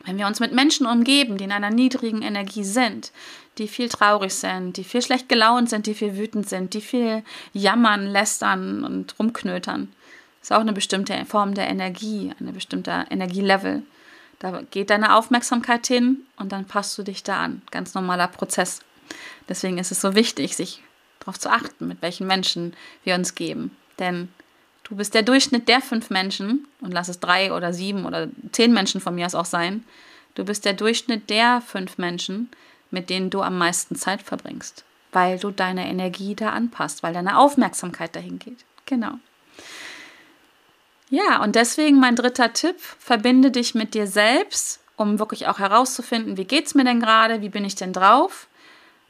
Wenn 0.05 0.17
wir 0.17 0.27
uns 0.27 0.39
mit 0.39 0.53
Menschen 0.53 0.85
umgeben, 0.85 1.37
die 1.37 1.43
in 1.43 1.51
einer 1.51 1.69
niedrigen 1.69 2.21
Energie 2.21 2.63
sind, 2.63 3.11
die 3.57 3.67
viel 3.67 3.89
traurig 3.89 4.33
sind, 4.33 4.77
die 4.77 4.83
viel 4.83 5.01
schlecht 5.01 5.27
gelaunt 5.27 5.69
sind, 5.69 5.87
die 5.87 5.95
viel 5.95 6.17
wütend 6.17 6.47
sind, 6.47 6.73
die 6.73 6.81
viel 6.81 7.23
jammern, 7.53 8.07
lästern 8.07 8.83
und 8.83 9.15
rumknötern, 9.19 9.91
ist 10.41 10.53
auch 10.53 10.61
eine 10.61 10.73
bestimmte 10.73 11.25
Form 11.25 11.55
der 11.55 11.67
Energie, 11.67 12.31
eine 12.39 12.53
bestimmte 12.53 13.05
Energielevel. 13.09 13.83
Da 14.39 14.61
geht 14.69 14.89
deine 14.89 15.15
Aufmerksamkeit 15.15 15.87
hin 15.87 16.25
und 16.37 16.51
dann 16.51 16.65
passt 16.65 16.97
du 16.97 17.03
dich 17.03 17.23
da 17.23 17.43
an. 17.43 17.61
Ganz 17.71 17.93
normaler 17.93 18.27
Prozess. 18.27 18.81
Deswegen 19.49 19.77
ist 19.77 19.91
es 19.91 20.01
so 20.01 20.15
wichtig, 20.15 20.55
sich 20.55 20.83
darauf 21.19 21.39
zu 21.39 21.49
achten, 21.49 21.87
mit 21.87 22.01
welchen 22.01 22.27
Menschen 22.27 22.73
wir 23.03 23.15
uns 23.15 23.35
geben. 23.35 23.75
Denn 23.99 24.29
du 24.83 24.95
bist 24.95 25.13
der 25.13 25.23
Durchschnitt 25.23 25.67
der 25.67 25.81
fünf 25.81 26.09
Menschen, 26.09 26.67
und 26.81 26.93
lass 26.93 27.09
es 27.09 27.19
drei 27.19 27.51
oder 27.51 27.73
sieben 27.73 28.05
oder 28.05 28.27
zehn 28.51 28.73
Menschen 28.73 29.01
von 29.01 29.15
mir 29.15 29.25
aus 29.25 29.35
auch 29.35 29.45
sein, 29.45 29.83
du 30.35 30.45
bist 30.45 30.65
der 30.65 30.73
Durchschnitt 30.73 31.29
der 31.29 31.61
fünf 31.61 31.97
Menschen, 31.97 32.49
mit 32.91 33.09
denen 33.09 33.29
du 33.29 33.41
am 33.41 33.57
meisten 33.57 33.95
Zeit 33.95 34.21
verbringst. 34.21 34.83
Weil 35.11 35.39
du 35.39 35.51
deine 35.51 35.87
Energie 35.89 36.35
da 36.35 36.51
anpasst, 36.51 37.01
weil 37.01 37.13
deine 37.13 37.39
Aufmerksamkeit 37.39 38.15
dahin 38.15 38.39
geht. 38.39 38.65
Genau. 38.85 39.13
Ja, 41.09 41.41
und 41.41 41.55
deswegen 41.55 41.99
mein 41.99 42.15
dritter 42.15 42.53
Tipp, 42.53 42.75
verbinde 42.79 43.51
dich 43.51 43.75
mit 43.75 43.93
dir 43.93 44.07
selbst, 44.07 44.79
um 44.97 45.19
wirklich 45.19 45.47
auch 45.47 45.59
herauszufinden, 45.59 46.37
wie 46.37 46.45
geht 46.45 46.67
es 46.67 46.75
mir 46.75 46.83
denn 46.83 46.99
gerade, 46.99 47.41
wie 47.41 47.49
bin 47.49 47.63
ich 47.63 47.75
denn 47.75 47.93
drauf? 47.93 48.47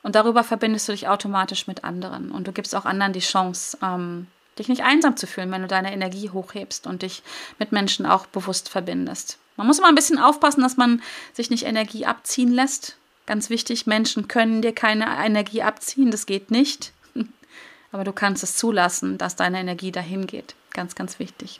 Und 0.03 0.15
darüber 0.15 0.43
verbindest 0.43 0.87
du 0.87 0.91
dich 0.91 1.07
automatisch 1.07 1.67
mit 1.67 1.83
anderen. 1.83 2.31
Und 2.31 2.47
du 2.47 2.51
gibst 2.51 2.75
auch 2.75 2.85
anderen 2.85 3.13
die 3.13 3.19
Chance, 3.19 3.77
ähm, 3.81 4.27
dich 4.59 4.67
nicht 4.67 4.83
einsam 4.83 5.17
zu 5.17 5.27
fühlen, 5.27 5.51
wenn 5.51 5.61
du 5.61 5.67
deine 5.67 5.91
Energie 5.91 6.29
hochhebst 6.29 6.87
und 6.87 7.01
dich 7.01 7.23
mit 7.59 7.71
Menschen 7.71 8.05
auch 8.05 8.25
bewusst 8.27 8.69
verbindest. 8.69 9.37
Man 9.55 9.67
muss 9.67 9.79
immer 9.79 9.89
ein 9.89 9.95
bisschen 9.95 10.19
aufpassen, 10.19 10.61
dass 10.61 10.77
man 10.77 11.01
sich 11.33 11.49
nicht 11.49 11.65
Energie 11.65 12.05
abziehen 12.05 12.51
lässt. 12.51 12.97
Ganz 13.25 13.49
wichtig, 13.49 13.87
Menschen 13.87 14.27
können 14.27 14.61
dir 14.61 14.73
keine 14.73 15.05
Energie 15.25 15.63
abziehen, 15.63 16.11
das 16.11 16.25
geht 16.25 16.51
nicht. 16.51 16.93
Aber 17.91 18.03
du 18.03 18.13
kannst 18.13 18.43
es 18.43 18.55
zulassen, 18.55 19.17
dass 19.17 19.35
deine 19.35 19.59
Energie 19.59 19.91
dahin 19.91 20.27
geht. 20.27 20.55
Ganz, 20.77 20.93
ganz 20.93 21.17
wichtig. 21.17 21.59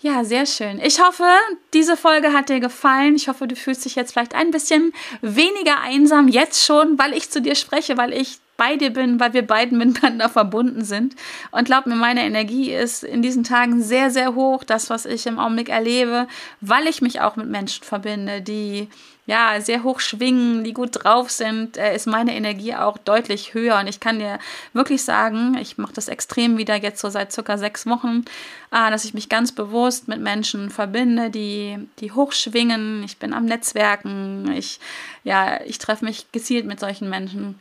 Ja, 0.00 0.24
sehr 0.24 0.46
schön. 0.46 0.80
Ich 0.82 1.02
hoffe, 1.02 1.28
diese 1.74 1.98
Folge 1.98 2.32
hat 2.32 2.48
dir 2.48 2.60
gefallen. 2.60 3.14
Ich 3.14 3.28
hoffe, 3.28 3.46
du 3.46 3.54
fühlst 3.54 3.84
dich 3.84 3.94
jetzt 3.94 4.12
vielleicht 4.12 4.34
ein 4.34 4.50
bisschen 4.50 4.94
weniger 5.20 5.80
einsam 5.80 6.28
jetzt 6.28 6.64
schon, 6.64 6.98
weil 6.98 7.12
ich 7.12 7.28
zu 7.28 7.42
dir 7.42 7.54
spreche, 7.54 7.98
weil 7.98 8.14
ich 8.14 8.38
bei 8.56 8.76
dir 8.76 8.90
bin, 8.90 9.18
weil 9.20 9.32
wir 9.32 9.46
beiden 9.46 9.78
miteinander 9.84 10.28
verbunden 10.28 10.84
sind. 10.84 11.14
Und 11.50 11.64
glaub 11.64 11.86
mir, 11.86 11.96
meine 11.96 12.24
Energie 12.24 12.72
ist 12.72 13.04
in 13.04 13.22
diesen 13.22 13.44
Tagen 13.44 13.82
sehr, 13.82 14.10
sehr 14.10 14.34
hoch, 14.34 14.64
das, 14.64 14.90
was 14.90 15.06
ich 15.06 15.26
im 15.26 15.38
Augenblick 15.38 15.68
erlebe, 15.68 16.26
weil 16.60 16.86
ich 16.86 17.02
mich 17.02 17.20
auch 17.20 17.36
mit 17.36 17.48
Menschen 17.48 17.84
verbinde, 17.84 18.40
die 18.40 18.88
ja, 19.24 19.60
sehr 19.60 19.84
hoch 19.84 20.00
schwingen, 20.00 20.64
die 20.64 20.72
gut 20.72 21.04
drauf 21.04 21.30
sind, 21.30 21.76
äh, 21.76 21.94
ist 21.94 22.06
meine 22.06 22.34
Energie 22.34 22.74
auch 22.74 22.98
deutlich 22.98 23.54
höher. 23.54 23.78
Und 23.78 23.86
ich 23.86 24.00
kann 24.00 24.18
dir 24.18 24.40
wirklich 24.72 25.04
sagen, 25.04 25.56
ich 25.60 25.78
mache 25.78 25.92
das 25.92 26.08
extrem 26.08 26.58
wieder 26.58 26.74
jetzt 26.74 27.00
so 27.00 27.08
seit 27.08 27.32
circa 27.32 27.56
sechs 27.56 27.86
Wochen, 27.86 28.24
äh, 28.72 28.90
dass 28.90 29.04
ich 29.04 29.14
mich 29.14 29.28
ganz 29.28 29.52
bewusst 29.52 30.08
mit 30.08 30.20
Menschen 30.20 30.70
verbinde, 30.70 31.30
die, 31.30 31.78
die 32.00 32.10
hoch 32.10 32.32
schwingen. 32.32 33.04
Ich 33.04 33.18
bin 33.18 33.32
am 33.32 33.44
Netzwerken. 33.44 34.52
Ich, 34.56 34.80
ja, 35.22 35.60
ich 35.62 35.78
treffe 35.78 36.04
mich 36.04 36.26
gezielt 36.32 36.66
mit 36.66 36.80
solchen 36.80 37.08
Menschen. 37.08 37.60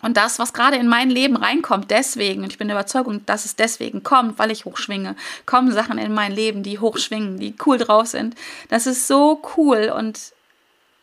Und 0.00 0.16
das, 0.16 0.38
was 0.38 0.52
gerade 0.52 0.76
in 0.76 0.86
mein 0.86 1.10
Leben 1.10 1.36
reinkommt, 1.36 1.90
deswegen, 1.90 2.42
und 2.42 2.52
ich 2.52 2.58
bin 2.58 2.68
der 2.68 2.76
Überzeugung, 2.76 3.26
dass 3.26 3.44
es 3.44 3.56
deswegen 3.56 4.02
kommt, 4.02 4.38
weil 4.38 4.50
ich 4.50 4.64
hochschwinge, 4.64 5.16
kommen 5.44 5.72
Sachen 5.72 5.98
in 5.98 6.14
mein 6.14 6.32
Leben, 6.32 6.62
die 6.62 6.78
hochschwingen, 6.78 7.38
die 7.38 7.54
cool 7.66 7.78
drauf 7.78 8.06
sind. 8.06 8.36
Das 8.68 8.86
ist 8.86 9.08
so 9.08 9.42
cool 9.56 9.92
und 9.94 10.32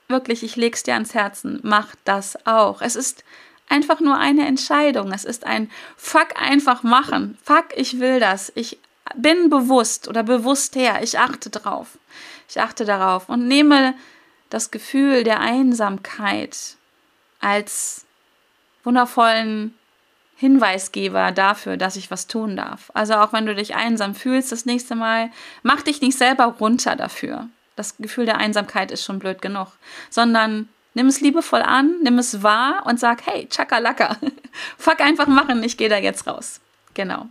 wirklich, 0.08 0.44
ich 0.44 0.56
leg's 0.56 0.84
dir 0.84 0.94
ans 0.94 1.14
Herzen, 1.14 1.60
mach 1.64 1.96
das 2.06 2.46
auch. 2.46 2.82
Es 2.82 2.96
ist 2.96 3.24
einfach 3.70 4.00
nur 4.00 4.18
eine 4.18 4.46
Entscheidung. 4.46 5.12
Es 5.12 5.26
ist 5.26 5.46
ein 5.46 5.70
Fuck 5.98 6.40
einfach 6.40 6.84
machen. 6.84 7.38
Fuck, 7.44 7.66
ich 7.76 8.00
will 8.00 8.20
das. 8.20 8.52
Ich 8.56 8.78
bin 9.16 9.50
bewusst 9.50 10.08
oder 10.08 10.24
bewusst 10.24 10.76
her. 10.76 11.00
Ich 11.02 11.20
achte 11.20 11.50
drauf. 11.50 11.98
Ich 12.48 12.62
achte 12.62 12.86
darauf 12.86 13.30
und 13.30 13.48
nehme 13.48 13.96
das 14.50 14.72
Gefühl 14.72 15.24
der 15.24 15.40
Einsamkeit 15.40 16.76
als 17.40 18.05
wundervollen 18.86 19.74
Hinweisgeber 20.38 21.32
dafür, 21.32 21.78
dass 21.78 21.95
ich 21.95 22.12
was 22.12 22.28
tun 22.28 22.56
darf. 22.56 22.91
Also 22.93 23.15
auch 23.15 23.34
wenn 23.34 23.45
du 23.45 23.56
dich 23.56 23.76
einsam 23.76 24.15
fühlst, 24.15 24.52
das 24.52 24.65
nächste 24.65 24.95
Mal, 24.95 25.32
mach 25.63 25.82
dich 25.82 26.02
nicht 26.02 26.17
selber 26.17 26.45
runter 26.60 26.95
dafür 26.95 27.48
das 27.76 27.98
Gefühl 27.98 28.26
der 28.26 28.38
Einsamkeit 28.38 28.91
ist 28.91 29.04
schon 29.04 29.19
blöd 29.19 29.41
genug, 29.41 29.67
sondern 30.10 30.69
nimm 30.93 31.08
es 31.08 31.21
liebevoll 31.21 31.62
an, 31.62 31.95
nimm 32.04 32.17
es 32.17 32.41
wahr 32.41 32.84
und 32.86 33.00
sag, 33.00 33.26
hey, 33.26 33.48
Chakalaka, 33.50 34.17
fuck 34.78 35.02
einfach 35.02 35.28
machen, 35.28 35.63
ich 35.63 35.78
gehe 35.78 35.89
da 35.89 35.98
jetzt 35.98 36.28
raus. 36.28 36.62
Genau. 36.93 37.28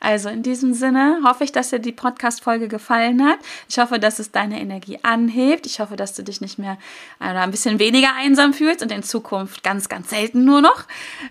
Also 0.00 0.28
in 0.28 0.42
diesem 0.42 0.74
Sinne 0.74 1.20
hoffe 1.24 1.44
ich, 1.44 1.52
dass 1.52 1.70
dir 1.70 1.78
die 1.78 1.92
Podcast-Folge 1.92 2.68
gefallen 2.68 3.24
hat. 3.24 3.38
Ich 3.68 3.78
hoffe, 3.78 3.98
dass 3.98 4.18
es 4.18 4.30
deine 4.30 4.60
Energie 4.60 4.98
anhebt. 5.02 5.66
Ich 5.66 5.80
hoffe, 5.80 5.96
dass 5.96 6.14
du 6.14 6.22
dich 6.22 6.40
nicht 6.40 6.58
mehr 6.58 6.78
oder 7.20 7.42
ein 7.42 7.50
bisschen 7.50 7.78
weniger 7.78 8.14
einsam 8.14 8.52
fühlst 8.52 8.82
und 8.82 8.92
in 8.92 9.02
Zukunft 9.02 9.62
ganz, 9.62 9.88
ganz 9.88 10.10
selten 10.10 10.44
nur 10.44 10.60
noch. 10.60 10.84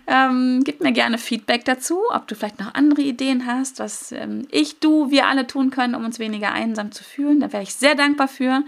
Ähm, 0.06 0.62
gib 0.64 0.80
mir 0.80 0.92
gerne 0.92 1.18
Feedback 1.18 1.64
dazu, 1.64 2.00
ob 2.10 2.26
du 2.28 2.34
vielleicht 2.34 2.60
noch 2.60 2.74
andere 2.74 3.02
Ideen 3.02 3.46
hast, 3.46 3.78
was 3.78 4.12
ähm, 4.12 4.46
ich, 4.50 4.80
du, 4.80 5.10
wir 5.10 5.26
alle 5.26 5.46
tun 5.46 5.70
können, 5.70 5.94
um 5.94 6.04
uns 6.04 6.18
weniger 6.18 6.52
einsam 6.52 6.92
zu 6.92 7.04
fühlen. 7.04 7.40
Da 7.40 7.52
wäre 7.52 7.62
ich 7.62 7.74
sehr 7.74 7.94
dankbar 7.94 8.28
für. 8.28 8.62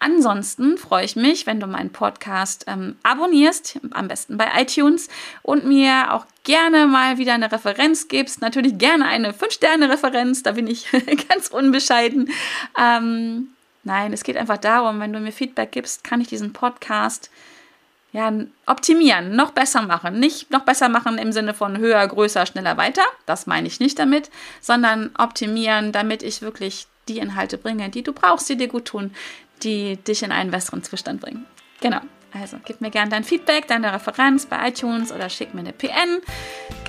Ansonsten 0.00 0.76
freue 0.76 1.04
ich 1.04 1.16
mich, 1.16 1.46
wenn 1.46 1.60
du 1.60 1.66
meinen 1.66 1.90
Podcast 1.90 2.64
ähm, 2.66 2.96
abonnierst, 3.02 3.80
am 3.92 4.08
besten 4.08 4.36
bei 4.36 4.48
iTunes 4.60 5.08
und 5.42 5.64
mir 5.64 6.12
auch 6.12 6.26
gerne 6.42 6.86
mal 6.86 7.16
wieder 7.16 7.32
eine 7.32 7.50
Referenz 7.50 8.08
gibst. 8.08 8.42
Natürlich 8.42 8.76
gerne 8.76 9.06
eine 9.14 9.32
5-Sterne-Referenz, 9.32 10.42
da 10.42 10.52
bin 10.52 10.66
ich 10.66 10.86
ganz 11.28 11.48
unbescheiden. 11.48 12.30
Ähm, 12.78 13.48
nein, 13.82 14.12
es 14.12 14.24
geht 14.24 14.36
einfach 14.36 14.58
darum, 14.58 15.00
wenn 15.00 15.12
du 15.12 15.20
mir 15.20 15.32
Feedback 15.32 15.72
gibst, 15.72 16.04
kann 16.04 16.20
ich 16.20 16.28
diesen 16.28 16.52
Podcast 16.52 17.30
ja, 18.14 18.32
optimieren, 18.66 19.34
noch 19.34 19.50
besser 19.50 19.82
machen. 19.82 20.20
Nicht 20.20 20.52
noch 20.52 20.64
besser 20.64 20.88
machen 20.88 21.18
im 21.18 21.32
Sinne 21.32 21.52
von 21.52 21.78
höher, 21.78 22.06
größer, 22.06 22.46
schneller, 22.46 22.76
weiter. 22.76 23.02
Das 23.26 23.48
meine 23.48 23.66
ich 23.66 23.80
nicht 23.80 23.98
damit, 23.98 24.30
sondern 24.60 25.10
optimieren, 25.18 25.90
damit 25.90 26.22
ich 26.22 26.40
wirklich 26.40 26.86
die 27.08 27.18
Inhalte 27.18 27.58
bringe, 27.58 27.88
die 27.90 28.02
du 28.02 28.12
brauchst, 28.12 28.48
die 28.48 28.56
dir 28.56 28.68
gut 28.68 28.84
tun, 28.84 29.12
die 29.64 29.96
dich 29.96 30.22
in 30.22 30.30
einen 30.30 30.52
besseren 30.52 30.84
Zustand 30.84 31.20
bringen. 31.20 31.44
Genau. 31.80 32.00
Also 32.40 32.58
gib 32.64 32.80
mir 32.80 32.90
gerne 32.90 33.10
dein 33.10 33.24
Feedback, 33.24 33.68
deine 33.68 33.92
Referenz 33.92 34.46
bei 34.46 34.68
iTunes 34.68 35.12
oder 35.12 35.28
schick 35.28 35.54
mir 35.54 35.60
eine 35.60 35.72
PN. 35.72 36.20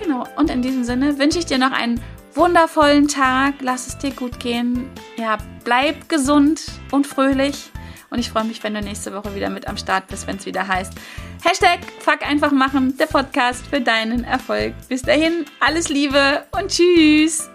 Genau. 0.02 0.26
Und 0.38 0.50
in 0.50 0.62
diesem 0.62 0.84
Sinne 0.84 1.18
wünsche 1.20 1.40
ich 1.40 1.46
dir 1.46 1.58
noch 1.58 1.72
einen 1.72 2.02
wundervollen 2.34 3.08
Tag. 3.08 3.56
Lass 3.62 3.88
es 3.88 3.98
dir 3.98 4.12
gut 4.12 4.40
gehen. 4.40 4.90
Ja, 5.18 5.38
bleib 5.64 6.10
gesund 6.10 6.64
und 6.92 7.06
fröhlich. 7.06 7.72
Und 8.10 8.20
ich 8.20 8.30
freue 8.30 8.46
mich, 8.46 8.64
wenn 8.64 8.74
du 8.74 8.82
nächste 8.82 9.14
Woche 9.14 9.36
wieder 9.36 9.50
mit 9.50 9.68
am 9.68 9.78
Start 9.78 10.08
bist, 10.08 10.28
wenn 10.28 10.38
es 10.38 10.46
wieder 10.46 10.68
heißt 10.68 10.94
Hashtag 11.44 11.80
Fuck 12.00 12.22
einfach 12.26 12.52
machen, 12.52 12.96
der 12.98 13.08
Podcast 13.08 13.68
für 13.68 13.82
deinen 13.82 14.24
Erfolg. 14.24 14.74
Bis 14.88 15.02
dahin, 15.02 15.46
alles 15.60 15.90
Liebe 15.90 16.46
und 16.52 16.70
Tschüss. 16.70 17.50